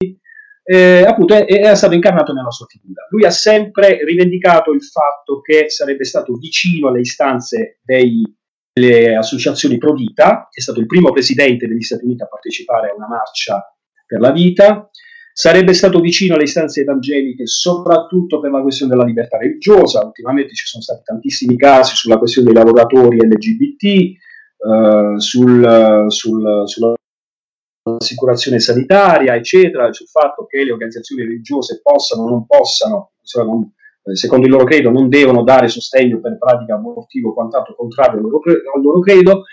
eh, 0.64 1.04
appunto 1.04 1.34
è, 1.34 1.74
stato 1.74 1.96
incarnato 1.96 2.34
nella 2.34 2.52
sua 2.52 2.68
figura. 2.68 3.08
Lui 3.10 3.26
ha 3.26 3.32
sempre 3.32 4.06
rivendicato 4.06 4.74
il 4.74 4.84
fatto 4.84 5.42
che 5.42 5.72
sarebbe 5.72 6.04
stato 6.04 6.36
vicino 6.36 6.90
alle 6.90 7.00
istanze 7.00 7.80
delle 7.82 9.16
associazioni 9.16 9.80
pro 9.80 9.94
vita, 9.94 10.48
è 10.52 10.62
stato 10.62 10.82
il 10.82 10.86
primo 10.86 11.10
presidente 11.12 11.66
degli 11.66 11.82
Stati 11.82 12.06
Uniti 12.06 12.22
a 12.22 12.28
partecipare 12.28 12.92
a 12.92 12.94
una 12.96 13.08
marcia 13.08 13.76
per 14.06 14.20
la 14.20 14.32
vita, 14.32 14.88
Sarebbe 15.34 15.74
stato 15.74 16.00
vicino 16.00 16.36
alle 16.36 16.44
istanze 16.44 16.82
evangeliche 16.82 17.48
soprattutto 17.48 18.40
per 18.40 18.52
la 18.52 18.62
questione 18.62 18.92
della 18.92 19.06
libertà 19.06 19.38
religiosa. 19.38 20.06
Ultimamente 20.06 20.54
ci 20.54 20.66
sono 20.66 20.84
stati 20.84 21.02
tantissimi 21.04 21.56
casi 21.56 21.96
sulla 21.96 22.18
questione 22.18 22.52
dei 22.52 22.58
lavoratori 22.58 23.18
LGBT, 23.18 23.84
eh, 23.84 25.14
sul, 25.18 26.06
sul, 26.08 26.64
sull'assicurazione 26.66 28.60
sanitaria, 28.60 29.36
eccetera, 29.36 29.92
sul 29.92 30.08
fatto 30.08 30.46
che 30.46 30.64
le 30.64 30.72
organizzazioni 30.72 31.24
religiose 31.24 31.80
possano 31.82 32.24
o 32.24 32.30
non 32.30 32.46
possano, 32.46 33.14
non, 33.46 33.72
eh, 34.04 34.16
secondo 34.16 34.46
il 34.46 34.52
loro 34.52 34.66
credo, 34.66 34.92
non 34.92 35.10
devono 35.10 35.44
dare 35.44 35.68
sostegno 35.68 36.20
per 36.20 36.38
pratica 36.38 36.76
abortiva 36.76 37.30
o 37.30 37.34
quant'altro 37.34 37.76
contrario 37.76 38.20
al 38.20 38.24
loro, 38.24 38.42
al 38.76 38.82
loro 38.82 39.00
credo. 39.00 39.44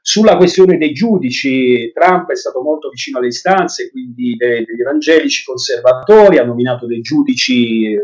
Sulla 0.00 0.36
questione 0.36 0.78
dei 0.78 0.92
giudici, 0.92 1.92
Trump 1.92 2.30
è 2.30 2.36
stato 2.36 2.62
molto 2.62 2.88
vicino 2.88 3.18
alle 3.18 3.28
istanze, 3.28 3.90
quindi 3.90 4.36
de- 4.36 4.64
degli 4.64 4.80
evangelici 4.80 5.44
conservatori, 5.44 6.38
ha 6.38 6.44
nominato 6.44 6.86
dei 6.86 7.00
giudici, 7.00 7.94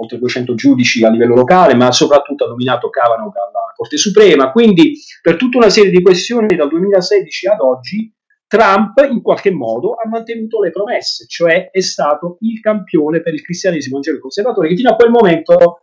oltre 0.00 0.18
200 0.18 0.54
giudici 0.54 1.04
a 1.04 1.10
livello 1.10 1.34
locale, 1.34 1.74
ma 1.74 1.90
soprattutto 1.90 2.44
ha 2.44 2.48
nominato 2.48 2.90
Kavanaugh 2.90 3.34
alla 3.34 3.72
Corte 3.74 3.96
Suprema. 3.96 4.50
Quindi 4.52 4.94
per 5.22 5.36
tutta 5.36 5.58
una 5.58 5.70
serie 5.70 5.90
di 5.90 6.02
questioni 6.02 6.54
dal 6.54 6.68
2016 6.68 7.46
ad 7.46 7.60
oggi 7.60 8.12
Trump 8.46 8.98
in 9.10 9.20
qualche 9.20 9.50
modo 9.50 9.92
ha 9.92 10.08
mantenuto 10.08 10.62
le 10.62 10.70
promesse, 10.70 11.26
cioè 11.26 11.70
è 11.70 11.80
stato 11.80 12.38
il 12.40 12.60
campione 12.60 13.20
per 13.20 13.34
il 13.34 13.42
cristianesimo 13.42 13.96
evangelico 13.96 14.22
conservatore 14.22 14.68
che 14.68 14.76
fino 14.76 14.90
a 14.90 14.96
quel 14.96 15.10
momento 15.10 15.82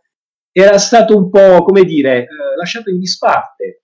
era 0.50 0.76
stato 0.78 1.16
un 1.16 1.30
po', 1.30 1.62
come 1.62 1.84
dire, 1.84 2.22
eh, 2.22 2.26
lasciato 2.56 2.90
in 2.90 2.98
disparte 2.98 3.82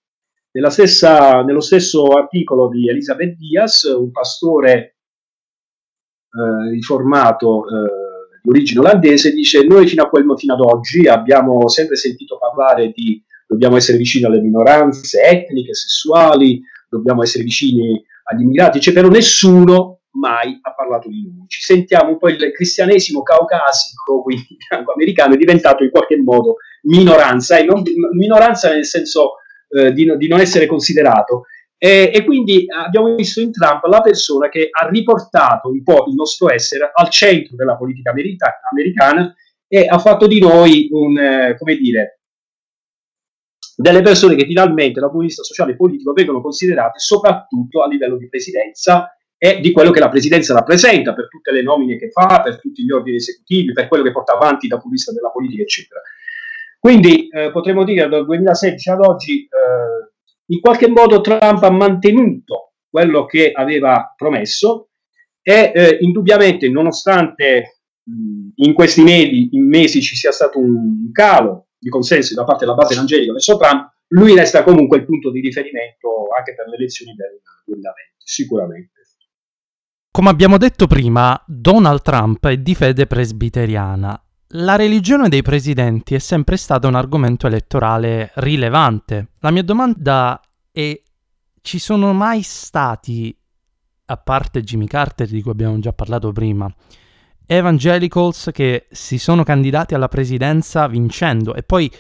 Stessa, 0.69 1.43
nello 1.43 1.61
stesso 1.61 2.05
articolo 2.09 2.69
di 2.69 2.89
Elisabeth 2.89 3.37
Diaz, 3.37 3.85
un 3.85 4.11
pastore 4.11 4.97
eh, 6.29 6.71
riformato 6.71 7.65
eh, 7.65 8.39
di 8.43 8.51
origine 8.51 8.81
olandese, 8.81 9.33
dice 9.33 9.65
noi 9.65 9.87
fino, 9.87 10.09
quel, 10.11 10.27
fino 10.37 10.53
ad 10.53 10.61
oggi 10.61 11.07
abbiamo 11.07 11.69
sempre 11.69 11.97
sentito 11.97 12.39
parlare 12.39 12.93
di 12.95 13.23
dobbiamo 13.47 13.77
essere 13.77 13.99
vicini 13.99 14.25
alle 14.25 14.41
minoranze 14.41 15.23
etniche, 15.23 15.75
sessuali, 15.75 16.61
dobbiamo 16.89 17.23
essere 17.23 17.45
vicini 17.45 18.03
agli 18.25 18.43
immigrati, 18.43 18.81
cioè, 18.81 18.93
però 18.93 19.09
nessuno 19.09 20.01
mai 20.13 20.59
ha 20.61 20.75
parlato 20.75 21.09
di 21.09 21.23
noi. 21.23 21.47
Ci 21.49 21.63
sentiamo 21.63 22.11
un 22.11 22.19
po' 22.19 22.29
il 22.29 22.53
cristianesimo 22.53 23.23
caucasico, 23.23 24.23
quindi 24.23 24.57
americano, 24.95 25.35
è 25.35 25.39
diventato 25.39 25.83
in 25.83 25.91
qualche 25.91 26.17
modo 26.17 26.57
minoranza, 26.83 27.59
e 27.59 27.65
non, 27.65 27.83
minoranza 28.17 28.71
nel 28.71 28.85
senso 28.85 29.37
eh, 29.73 29.93
di, 29.93 30.17
di, 30.17 30.29
non 30.29 30.41
essere 30.41 30.67
considerato. 30.67 31.45
E, 31.77 32.11
e, 32.15 32.25
quindi 32.25 32.65
abbiamo 32.69 33.15
visto 33.15 33.41
in 33.41 33.51
Trump 33.51 33.85
la 33.87 34.01
persona 34.01 34.49
che 34.49 34.69
ha 34.71 34.87
riportato 34.89 35.69
un 35.69 35.83
po' 35.83 36.05
il 36.07 36.15
nostro 36.15 36.53
essere 36.53 36.91
al 36.93 37.11
centro 37.11 37.57
della 37.57 37.77
politica 37.77 38.11
america- 38.11 38.61
americana 38.71 39.35
e 39.67 39.87
ha 39.87 39.99
fatto 39.99 40.27
di 40.27 40.39
noi 40.39 40.89
un, 40.93 41.19
eh, 41.19 41.57
come 41.59 41.77
dire, 41.77 42.21
delle 43.75 44.03
persone 44.03 44.37
che 44.37 44.45
finalmente 44.45 45.01
dal 45.01 45.09
punto 45.09 45.23
di 45.23 45.29
vista 45.29 45.43
sociale 45.43 45.73
e 45.73 45.77
politico 45.77 46.13
vengono 46.13 46.41
considerate 46.41 46.99
soprattutto 46.99 47.83
a 47.83 47.89
livello 47.89 48.17
di 48.17 48.29
presidenza 48.29 49.17
e 49.37 49.59
di 49.59 49.73
quello 49.73 49.91
che 49.91 49.99
la 49.99 50.09
presidenza 50.09 50.55
rappresenta 50.55 51.15
per 51.15 51.27
tutte 51.29 51.51
le 51.51 51.63
nomine 51.63 51.97
che 51.97 52.11
fa, 52.11 52.43
per 52.43 52.61
tutti 52.61 52.85
gli 52.85 52.93
ordini 52.93 53.17
esecutivi, 53.17 53.73
per 53.73 53.89
quello 53.89 54.05
che 54.05 54.13
porta 54.13 54.35
avanti 54.35 54.69
dal 54.69 54.79
punto 54.79 54.95
di 54.95 54.95
vista 54.95 55.13
della 55.13 55.31
politica, 55.31 55.63
eccetera. 55.63 56.01
Quindi 56.83 57.29
eh, 57.29 57.53
potremmo 57.53 57.85
dire 57.85 58.09
dal 58.09 58.25
2016 58.25 58.91
ad 58.91 59.05
oggi 59.05 59.43
eh, 59.43 60.11
in 60.47 60.61
qualche 60.61 60.89
modo 60.89 61.21
Trump 61.21 61.63
ha 61.63 61.71
mantenuto 61.71 62.73
quello 62.91 63.25
che 63.25 63.53
aveva 63.53 64.13
promesso 64.17 64.89
e 65.41 65.71
eh, 65.73 65.99
indubbiamente 66.01 66.69
nonostante 66.69 67.83
mh, 68.03 68.65
in 68.65 68.73
questi 68.73 69.05
mesi, 69.05 69.51
in 69.53 69.69
mesi 69.69 70.03
ci 70.03 70.17
sia 70.17 70.33
stato 70.33 70.59
un 70.59 71.13
calo 71.13 71.69
di 71.79 71.89
consenso 71.89 72.35
da 72.35 72.43
parte 72.43 72.65
della 72.65 72.77
base 72.77 72.95
evangelica 72.95 73.31
verso 73.31 73.57
Trump, 73.57 73.93
lui 74.09 74.35
resta 74.35 74.65
comunque 74.65 74.97
il 74.99 75.05
punto 75.05 75.31
di 75.31 75.39
riferimento 75.39 76.27
anche 76.37 76.53
per 76.57 76.67
le 76.67 76.75
elezioni 76.75 77.15
del 77.15 77.41
2020, 77.65 77.95
sicuramente. 78.19 78.91
Come 80.11 80.31
abbiamo 80.31 80.59
detto 80.59 80.89
prima, 80.89 81.41
Donald 81.47 82.03
Trump 82.03 82.45
è 82.45 82.57
di 82.57 82.75
fede 82.75 83.07
presbiteriana 83.07 84.21
la 84.55 84.77
religione 84.77 85.29
dei 85.29 85.43
presidenti 85.43 86.15
è 86.15 86.19
sempre 86.19 86.57
stata 86.57 86.89
un 86.89 86.95
argomento 86.95 87.47
elettorale 87.47 88.33
rilevante. 88.35 89.31
La 89.41 89.51
mia 89.51 89.63
domanda 89.63 90.41
è: 90.71 91.01
ci 91.61 91.79
sono 91.79 92.13
mai 92.13 92.43
stati, 92.43 93.35
a 94.07 94.17
parte 94.17 94.63
Jimmy 94.63 94.87
Carter 94.87 95.29
di 95.29 95.41
cui 95.41 95.53
abbiamo 95.53 95.79
già 95.79 95.93
parlato 95.93 96.33
prima, 96.33 96.73
evangelicals 97.47 98.51
che 98.53 98.87
si 98.91 99.19
sono 99.19 99.43
candidati 99.43 99.95
alla 99.95 100.09
presidenza 100.09 100.87
vincendo? 100.87 101.55
E 101.55 101.63
poi 101.63 101.91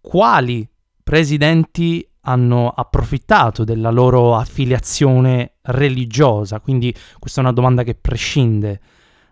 quali 0.00 0.68
presidenti 1.02 2.06
hanno 2.22 2.68
approfittato 2.68 3.64
della 3.64 3.90
loro 3.90 4.34
affiliazione 4.36 5.54
religiosa? 5.62 6.60
Quindi 6.60 6.94
questa 7.18 7.40
è 7.40 7.44
una 7.44 7.52
domanda 7.52 7.84
che 7.84 7.94
prescinde 7.94 8.80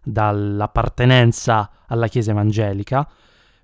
dall'appartenenza 0.05 1.71
alla 1.87 2.07
Chiesa 2.07 2.31
evangelica 2.31 3.09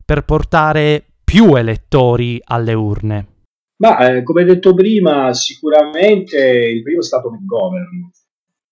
per 0.05 0.25
portare 0.25 1.05
più 1.23 1.55
elettori 1.55 2.41
alle 2.45 2.75
urne? 2.75 3.27
Ma 3.81 3.99
eh, 3.99 4.23
come 4.23 4.45
detto 4.45 4.75
prima, 4.75 5.33
sicuramente 5.33 6.37
il 6.39 6.83
primo 6.83 7.01
è 7.01 7.05
stato 7.05 7.31
McGovern, 7.31 8.11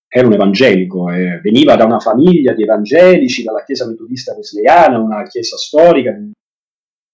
era 0.07 0.27
un 0.27 0.33
evangelico, 0.33 1.09
eh, 1.11 1.39
veniva 1.41 1.75
da 1.75 1.85
una 1.85 1.99
famiglia 1.99 2.53
di 2.53 2.63
evangelici, 2.63 3.43
dalla 3.43 3.63
chiesa 3.63 3.87
metodista 3.87 4.33
wesleyana, 4.35 4.99
una 4.99 5.23
chiesa 5.23 5.55
storica 5.55 6.11
negli 6.11 6.33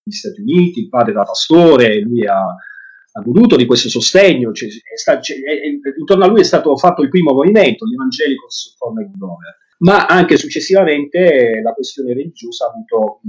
Stati 0.10 0.42
Uniti, 0.42 0.80
il 0.82 0.90
padre 0.90 1.12
era 1.12 1.24
pastore, 1.24 2.00
lui 2.00 2.26
ha, 2.26 2.40
ha 2.40 3.22
goduto 3.22 3.56
di 3.56 3.66
questo 3.66 3.90
sostegno, 3.90 4.52
cioè, 4.54 4.70
sta, 4.96 5.20
cioè, 5.20 5.38
intorno 5.98 6.24
a 6.24 6.28
lui 6.28 6.40
è 6.40 6.44
stato 6.46 6.76
fatto 6.78 7.02
il 7.02 7.10
primo 7.10 7.34
movimento, 7.34 7.86
gli 7.86 7.94
Evangelicals 7.94 8.76
for 8.78 8.94
McGovern, 8.94 9.54
ma 9.86 10.08
anche 10.08 10.36
successivamente 10.36 11.62
la 11.64 11.72
questione 11.74 12.14
religiosa 12.14 12.66
ha 12.66 12.70
avuto 12.70 13.22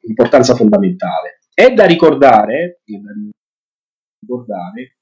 un'importanza 0.00 0.54
fondamentale. 0.54 1.40
È 1.52 1.70
da 1.72 1.84
ricordare, 1.84 2.80
è 2.82 2.92
da 2.92 3.10
ricordare 4.20 4.96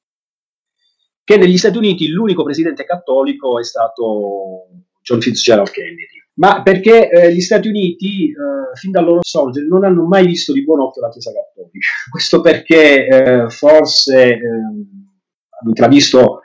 che 1.23 1.37
negli 1.37 1.57
Stati 1.57 1.77
Uniti 1.77 2.09
l'unico 2.09 2.43
presidente 2.43 2.85
cattolico 2.85 3.61
è 3.61 3.65
stato 3.65 4.67
John 5.01 5.21
Fitzgerald 5.21 5.71
Kennedy. 5.71 6.21
Ma 6.35 6.63
perché 6.63 7.09
eh, 7.09 7.33
gli 7.33 7.41
Stati 7.41 7.69
Uniti, 7.69 8.31
eh, 8.31 8.75
fin 8.75 8.91
dal 8.91 9.05
loro 9.05 9.21
sorgere, 9.23 9.67
non 9.67 9.85
hanno 9.85 10.05
mai 10.07 10.27
visto 10.27 10.53
di 10.53 10.65
buon 10.65 10.81
occhio 10.81 11.03
la 11.03 11.11
Chiesa 11.11 11.31
cattolica. 11.31 11.79
Questo 12.11 12.41
perché 12.41 13.07
eh, 13.07 13.49
forse 13.49 14.25
eh, 14.25 14.39
hanno 14.41 15.69
intravisto 15.69 16.41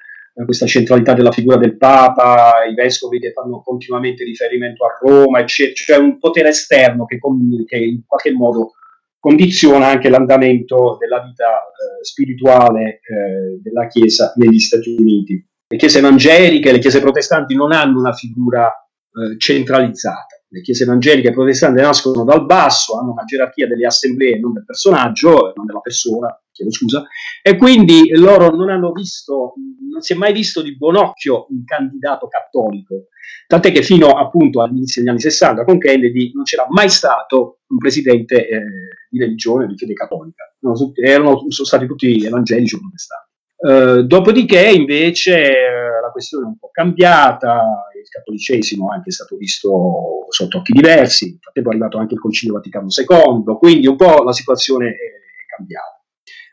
questa 0.45 0.67
centralità 0.67 1.13
della 1.13 1.31
figura 1.31 1.57
del 1.57 1.77
Papa, 1.77 2.63
i 2.69 2.75
vescovi 2.75 3.19
che 3.19 3.31
fanno 3.31 3.61
continuamente 3.63 4.23
riferimento 4.23 4.85
a 4.85 4.97
Roma, 5.01 5.39
eccetera, 5.39 5.73
cioè 5.75 5.97
un 5.97 6.19
potere 6.19 6.49
esterno 6.49 7.05
che, 7.05 7.19
che 7.65 7.77
in 7.77 8.05
qualche 8.05 8.31
modo 8.31 8.73
condiziona 9.19 9.87
anche 9.87 10.09
l'andamento 10.09 10.97
della 10.99 11.21
vita 11.21 11.47
eh, 11.47 12.03
spirituale 12.03 13.01
eh, 13.01 13.59
della 13.61 13.87
Chiesa 13.87 14.33
negli 14.35 14.59
Stati 14.59 14.95
Uniti. 14.97 15.43
Le 15.69 15.77
chiese 15.77 15.97
evangeliche, 15.97 16.71
le 16.71 16.79
chiese 16.79 17.01
protestanti 17.01 17.55
non 17.55 17.73
hanno 17.73 17.99
una 17.99 18.13
figura 18.13 18.67
eh, 18.67 19.37
centralizzata. 19.37 20.36
Le 20.49 20.61
chiese 20.61 20.83
evangeliche 20.83 21.29
e 21.29 21.33
protestanti 21.33 21.81
nascono 21.81 22.23
dal 22.23 22.45
basso, 22.45 22.97
hanno 22.97 23.11
una 23.11 23.23
gerarchia 23.25 23.67
delle 23.67 23.85
assemblee, 23.85 24.39
non 24.39 24.53
del 24.53 24.63
personaggio, 24.63 25.51
non 25.55 25.65
della 25.65 25.81
persona, 25.81 26.41
chiedo 26.51 26.71
scusa, 26.71 27.05
e 27.41 27.57
quindi 27.57 28.09
loro 28.15 28.49
non 28.55 28.69
hanno 28.69 28.91
visto, 28.91 29.55
non 29.91 30.01
si 30.01 30.13
è 30.13 30.15
mai 30.15 30.31
visto 30.31 30.61
di 30.61 30.77
buon 30.77 30.95
occhio 30.95 31.47
un 31.49 31.63
candidato 31.65 32.27
cattolico 32.27 33.07
Tant'è 33.47 33.71
che 33.71 33.81
fino 33.81 34.09
appunto 34.11 34.61
all'inizio 34.61 35.01
degli 35.01 35.09
anni 35.09 35.21
60 35.21 35.63
con 35.63 35.77
Kennedy 35.77 36.31
non 36.33 36.43
c'era 36.43 36.65
mai 36.69 36.89
stato 36.89 37.59
un 37.67 37.77
presidente 37.77 38.45
eh, 38.45 38.61
di 39.09 39.19
religione, 39.19 39.67
di 39.67 39.77
fede 39.77 39.93
cattolica. 39.93 40.53
Erano, 41.01 41.45
sono 41.49 41.67
stati 41.67 41.85
tutti 41.85 42.25
evangelici 42.25 42.75
o 42.75 42.79
protestanti. 42.79 43.26
Uh, 43.59 44.03
dopodiché 44.03 44.69
invece 44.69 45.33
uh, 45.33 46.01
la 46.03 46.11
questione 46.11 46.45
è 46.45 46.47
un 46.47 46.59
po' 46.59 46.69
cambiata, 46.71 47.89
il 47.99 48.07
cattolicesimo 48.07 48.89
anche 48.89 49.09
è 49.09 49.11
stato 49.11 49.35
visto 49.35 50.27
sotto 50.29 50.59
occhi 50.59 50.73
diversi, 50.73 51.31
nel 51.31 51.39
frattempo 51.41 51.69
è 51.69 51.71
arrivato 51.73 51.97
anche 51.97 52.13
il 52.13 52.19
Concilio 52.19 52.53
Vaticano 52.53 52.87
II, 52.89 53.57
quindi 53.57 53.87
un 53.87 53.95
po' 53.95 54.21
la 54.23 54.31
situazione 54.31 54.89
è, 54.89 55.15
cambiata. 55.55 56.03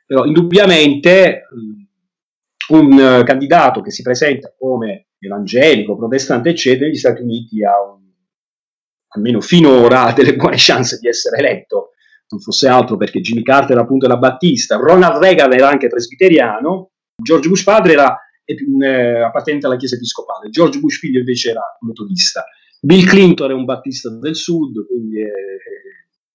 Però 0.07 0.25
indubbiamente 0.25 1.43
um, 1.51 1.87
un 2.69 2.93
uh, 2.93 3.25
candidato 3.25 3.83
che 3.83 3.91
si 3.91 4.01
presenta 4.01 4.55
come 4.59 5.09
evangelico, 5.19 5.97
protestante, 5.97 6.51
eccetera, 6.51 6.87
negli 6.87 6.97
Stati 6.97 7.21
Uniti 7.21 7.63
ha 7.65 7.83
un, 7.83 8.01
almeno 9.09 9.41
finora 9.43 10.13
delle 10.13 10.37
buone 10.37 10.57
chance 10.59 10.99
di 10.99 11.09
essere 11.09 11.37
eletto, 11.37 11.91
non 12.29 12.41
fosse 12.41 12.67
altro 12.67 12.97
perché 12.97 13.21
Jimmy 13.21 13.43
Carter 13.43 13.77
appunto 13.77 14.07
era 14.07 14.17
battista, 14.17 14.77
Ronald 14.77 15.23
Reagan 15.23 15.53
era 15.53 15.69
anche 15.69 15.89
presbiteriano, 15.89 16.93
George 17.23 17.49
Bush 17.49 17.63
padre 17.63 17.93
era 17.93 18.19
eh, 18.45 19.21
appartenente 19.23 19.67
alla 19.67 19.77
chiesa 19.77 19.97
episcopale, 19.97 20.51
George 20.51 20.79
Bush 20.79 20.99
figlio 20.99 21.19
invece 21.19 21.51
era 21.51 21.63
metodista, 21.81 22.45
Bill 22.81 23.07
Clinton 23.07 23.51
è 23.51 23.55
un 23.55 23.65
battista 23.65 24.11
del 24.11 24.37
sud, 24.37 24.87
quindi 24.87 25.23
è, 25.23 25.31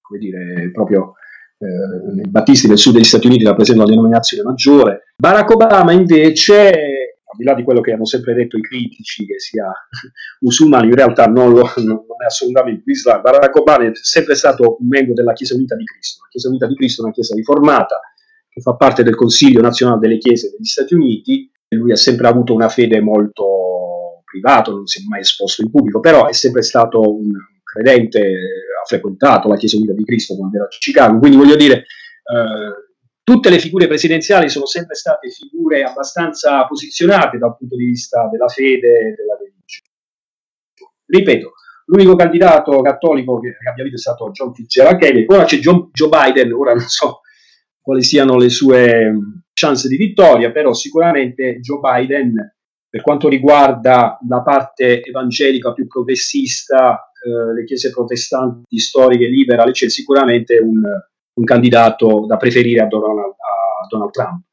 come 0.02 0.20
dire, 0.20 0.72
proprio 0.72 1.14
eh, 1.60 2.22
i 2.24 2.30
battisti 2.30 2.68
del 2.68 2.78
sud 2.78 2.94
degli 2.94 3.04
Stati 3.04 3.28
Uniti 3.28 3.44
rappresentano 3.44 3.88
la 3.88 3.94
denominazione 3.94 4.44
maggiore. 4.44 5.14
Barack 5.16 5.52
Obama 5.52 5.92
invece 5.92 6.72
al 7.32 7.38
di 7.38 7.44
là 7.44 7.54
di 7.54 7.62
quello 7.62 7.82
che 7.82 7.92
hanno 7.92 8.06
sempre 8.06 8.34
detto 8.34 8.58
i 8.58 8.62
critici, 8.62 9.28
che 9.28 9.40
sia 9.40 9.66
musulmano, 10.42 10.86
in 10.86 10.96
realtà 10.96 11.26
non, 11.26 11.52
lo, 11.52 11.72
non 11.78 12.02
è 12.24 12.26
assolutamente 12.26 12.82
l'Islam. 12.86 13.22
Barack 13.22 13.56
Obama 13.56 13.86
è 13.86 13.92
sempre 13.94 14.34
stato 14.34 14.78
un 14.80 14.88
membro 14.88 15.14
della 15.14 15.34
Chiesa 15.34 15.54
Unita 15.54 15.76
di 15.76 15.84
Cristo. 15.84 16.24
La 16.24 16.30
Chiesa 16.30 16.48
Unita 16.50 16.66
di 16.66 16.76
Cristo 16.76 17.02
è 17.02 17.06
una 17.06 17.14
chiesa 17.14 17.36
riformata 17.36 18.00
che 18.60 18.62
fa 18.62 18.76
parte 18.76 19.04
del 19.04 19.16
Consiglio 19.16 19.62
nazionale 19.62 20.00
delle 20.00 20.18
chiese 20.18 20.50
degli 20.52 20.66
Stati 20.66 20.94
Uniti 20.94 21.50
lui 21.76 21.92
ha 21.92 21.96
sempre 21.96 22.28
avuto 22.28 22.54
una 22.54 22.68
fede 22.68 23.00
molto 23.00 24.24
privata, 24.26 24.72
non 24.72 24.88
si 24.88 25.02
è 25.02 25.06
mai 25.08 25.20
esposto 25.20 25.62
in 25.62 25.70
pubblico, 25.70 26.00
però 26.00 26.28
è 26.28 26.34
sempre 26.34 26.62
stato 26.62 27.00
un 27.00 27.32
credente, 27.64 28.20
ha 28.20 28.86
frequentato 28.86 29.48
la 29.48 29.56
Chiesa 29.56 29.78
Unita 29.78 29.94
di 29.94 30.04
Cristo 30.04 30.36
quando 30.36 30.56
era 30.56 30.66
a 30.66 30.68
Chicago, 30.68 31.20
quindi 31.20 31.38
voglio 31.38 31.56
dire, 31.56 31.76
eh, 31.76 32.90
tutte 33.24 33.50
le 33.50 33.60
figure 33.60 33.88
presidenziali 33.88 34.50
sono 34.50 34.66
sempre 34.66 34.96
state 34.96 35.30
figure 35.30 35.84
abbastanza 35.84 36.66
posizionate 36.66 37.38
dal 37.38 37.56
punto 37.56 37.76
di 37.76 37.86
vista 37.86 38.28
della 38.32 38.48
fede 38.48 38.88
e 38.88 39.14
della 39.16 39.38
religione. 39.38 39.90
Ripeto, 41.06 41.52
l'unico 41.86 42.16
candidato 42.16 42.82
cattolico 42.82 43.40
che 43.40 43.56
abbia 43.70 43.84
vinto 43.84 43.98
è 43.98 44.02
stato 44.02 44.32
John 44.32 44.54
Fitzgerald 44.56 45.00
Kennedy, 45.00 45.26
ora 45.28 45.44
c'è 45.46 45.58
John, 45.58 45.90
Joe 45.92 46.10
Biden, 46.10 46.52
ora 46.54 46.74
non 46.74 46.88
so 46.88 47.22
quali 47.90 48.04
siano 48.04 48.38
le 48.38 48.50
sue 48.50 49.12
chance 49.54 49.88
di 49.88 49.98
vittoria, 49.98 50.52
però 50.52 50.74
sicuramente 50.74 51.60
Joe 51.60 51.80
Biden, 51.80 52.56
per 52.88 53.02
quanto 53.02 53.28
riguarda 53.28 54.20
la 54.28 54.42
parte 54.42 55.04
evangelica 55.04 55.74
più 55.74 55.88
progressista, 55.88 57.12
eh, 57.26 57.54
le 57.54 57.64
chiese 57.66 57.90
protestanti 57.90 58.78
storiche 58.78 59.28
liberali, 59.28 59.72
c'è 59.72 59.90
sicuramente 59.90 60.60
un 60.60 60.82
un 61.40 61.46
candidato 61.46 62.26
da 62.28 62.38
preferire 62.38 62.82
a 62.82 62.88
Donald, 62.88 63.18
a 63.20 63.88
Donald 63.88 64.12
Trump. 64.12 64.44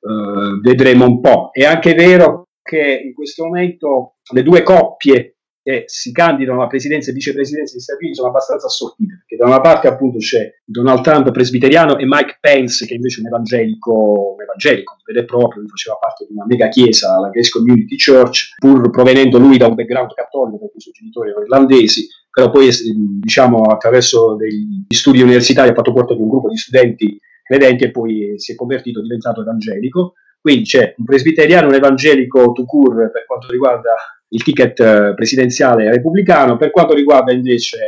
Uh, 0.00 0.60
vedremo 0.60 1.06
un 1.06 1.20
po'. 1.20 1.50
È 1.52 1.64
anche 1.64 1.94
vero 1.94 2.48
che 2.62 3.02
in 3.04 3.12
questo 3.12 3.44
momento 3.44 4.16
le 4.32 4.42
due 4.42 4.62
coppie 4.62 5.35
che 5.66 5.82
si 5.86 6.12
candidano 6.12 6.60
alla 6.60 6.68
presidenza 6.68 7.10
e 7.10 7.12
vicepresidenza 7.12 7.72
degli 7.72 7.82
Stati 7.82 8.04
Uniti 8.04 8.18
sono 8.18 8.28
abbastanza 8.28 8.66
assortite, 8.68 9.24
perché 9.26 9.34
da 9.34 9.46
una 9.46 9.60
parte 9.60 9.88
appunto 9.88 10.18
c'è 10.18 10.48
Donald 10.64 11.02
Trump 11.02 11.32
presbiteriano 11.32 11.98
e 11.98 12.04
Mike 12.06 12.38
Pence 12.40 12.86
che 12.86 12.94
invece 12.94 13.18
è 13.18 13.22
un 13.22 13.26
evangelico, 13.26 14.34
un 14.36 14.42
evangelico 14.42 14.98
vero 15.04 15.20
e 15.20 15.24
proprio, 15.24 15.66
faceva 15.66 15.98
parte 16.00 16.24
di 16.28 16.34
una 16.34 16.46
mega 16.46 16.68
chiesa, 16.68 17.18
la 17.18 17.30
Grace 17.30 17.50
Community 17.50 17.96
Church, 17.96 18.54
pur 18.58 18.90
provenendo 18.90 19.40
lui 19.40 19.56
da 19.58 19.66
un 19.66 19.74
background 19.74 20.12
cattolico 20.14 20.58
perché 20.58 20.76
i 20.76 20.80
suoi 20.80 20.94
genitori 20.94 21.30
erano 21.30 21.44
irlandesi, 21.44 22.06
però 22.30 22.48
poi 22.48 22.70
diciamo 23.20 23.62
attraverso 23.62 24.36
degli 24.36 24.86
studi 24.86 25.20
universitari 25.20 25.70
ha 25.70 25.74
fatto 25.74 25.92
parte 25.92 26.14
di 26.14 26.20
un 26.20 26.28
gruppo 26.28 26.48
di 26.48 26.56
studenti 26.56 27.18
credenti 27.42 27.82
e 27.82 27.90
poi 27.90 28.34
si 28.36 28.52
è 28.52 28.54
convertito, 28.54 29.00
è 29.00 29.02
diventato 29.02 29.40
evangelico. 29.40 30.12
Quindi 30.40 30.62
c'è 30.62 30.94
un 30.96 31.04
presbiteriano, 31.04 31.66
un 31.66 31.74
evangelico 31.74 32.52
to 32.52 32.64
cure 32.64 33.10
per 33.10 33.26
quanto 33.26 33.50
riguarda 33.50 33.94
il 34.28 34.42
ticket 34.42 34.80
eh, 34.80 35.14
presidenziale 35.14 35.90
repubblicano, 35.90 36.56
per 36.56 36.70
quanto 36.70 36.94
riguarda 36.94 37.32
invece 37.32 37.78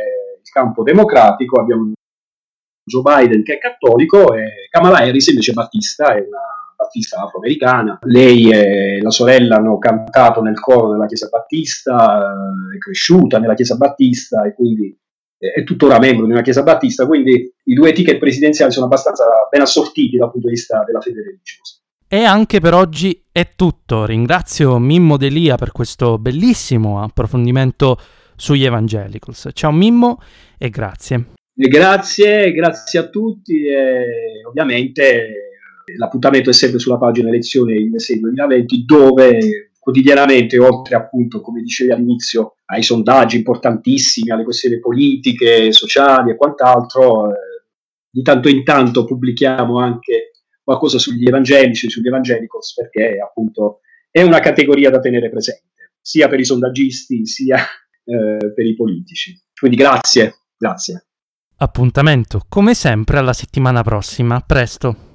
il 0.41 0.49
campo 0.51 0.83
democratico 0.83 1.59
abbiamo 1.59 1.91
Joe 2.83 3.01
Biden 3.01 3.43
che 3.43 3.55
è 3.55 3.59
cattolico 3.59 4.33
e 4.33 4.67
Kamala 4.69 4.99
Harris 4.99 5.27
invece 5.27 5.51
è 5.51 5.53
battista, 5.53 6.15
è 6.15 6.25
una 6.25 6.73
battista 6.75 7.21
afroamericana. 7.21 7.99
Lei 8.03 8.51
e 8.51 9.01
la 9.01 9.11
sorella 9.11 9.57
hanno 9.57 9.77
cantato 9.77 10.41
nel 10.41 10.59
coro 10.59 10.91
della 10.91 11.05
Chiesa 11.05 11.27
Battista, 11.29 12.19
eh, 12.19 12.75
è 12.75 12.77
cresciuta 12.79 13.37
nella 13.37 13.53
Chiesa 13.53 13.75
Battista 13.75 14.43
e 14.45 14.53
quindi 14.53 14.97
è 15.37 15.63
tuttora 15.63 15.99
membro 15.99 16.25
di 16.25 16.31
una 16.31 16.41
Chiesa 16.41 16.63
Battista, 16.63 17.05
quindi 17.05 17.53
i 17.63 17.73
due 17.73 17.93
ticket 17.93 18.17
presidenziali 18.17 18.73
sono 18.73 18.87
abbastanza 18.87 19.25
ben 19.49 19.61
assortiti 19.61 20.17
dal 20.17 20.31
punto 20.31 20.47
di 20.47 20.53
vista 20.53 20.83
della 20.85 20.99
fede 20.99 21.21
religiosa. 21.21 21.78
E 22.11 22.23
anche 22.23 22.59
per 22.59 22.73
oggi 22.73 23.25
è 23.31 23.51
tutto. 23.55 24.05
Ringrazio 24.05 24.79
Mimmo 24.79 25.15
Delia 25.15 25.55
per 25.55 25.71
questo 25.71 26.17
bellissimo 26.17 27.01
approfondimento 27.01 27.97
sugli 28.35 28.65
Evangelicals. 28.65 29.49
Ciao 29.53 29.71
Mimmo 29.71 30.19
e 30.57 30.69
grazie. 30.69 31.27
Grazie, 31.53 32.51
grazie 32.51 32.99
a 32.99 33.07
tutti 33.09 33.65
e 33.65 34.43
ovviamente 34.47 35.49
L'appuntamento 35.97 36.49
è 36.49 36.53
sempre 36.53 36.79
sulla 36.79 36.97
pagina 36.97 37.29
elezioni 37.29 37.89
USA 37.91 38.15
2020 38.15 38.85
dove 38.85 39.71
quotidianamente, 39.79 40.59
oltre 40.59 40.95
appunto, 40.95 41.41
come 41.41 41.61
dicevi 41.61 41.91
all'inizio, 41.91 42.55
ai 42.65 42.83
sondaggi 42.83 43.37
importantissimi, 43.37 44.29
alle 44.29 44.43
questioni 44.43 44.79
politiche, 44.79 45.71
sociali 45.71 46.31
e 46.31 46.35
quant'altro, 46.35 47.31
eh, 47.31 47.35
di 48.09 48.21
tanto 48.21 48.49
in 48.49 48.63
tanto 48.63 49.05
pubblichiamo 49.05 49.79
anche 49.79 50.28
qualcosa 50.69 50.99
sugli 50.99 51.27
evangelici, 51.27 51.89
sugli 51.89 52.05
evangelicals, 52.05 52.75
perché 52.75 53.17
appunto 53.19 53.79
è 54.11 54.21
una 54.21 54.39
categoria 54.39 54.91
da 54.91 54.99
tenere 54.99 55.31
presente, 55.31 55.93
sia 55.99 56.27
per 56.27 56.39
i 56.39 56.45
sondaggisti, 56.45 57.25
sia 57.25 57.57
eh, 57.57 58.53
per 58.53 58.65
i 58.65 58.75
politici. 58.75 59.35
Quindi 59.59 59.77
grazie, 59.77 60.35
grazie. 60.55 61.07
Appuntamento 61.57 62.45
come 62.47 62.75
sempre 62.75 63.17
alla 63.17 63.33
settimana 63.33 63.81
prossima. 63.81 64.41
Presto. 64.41 65.08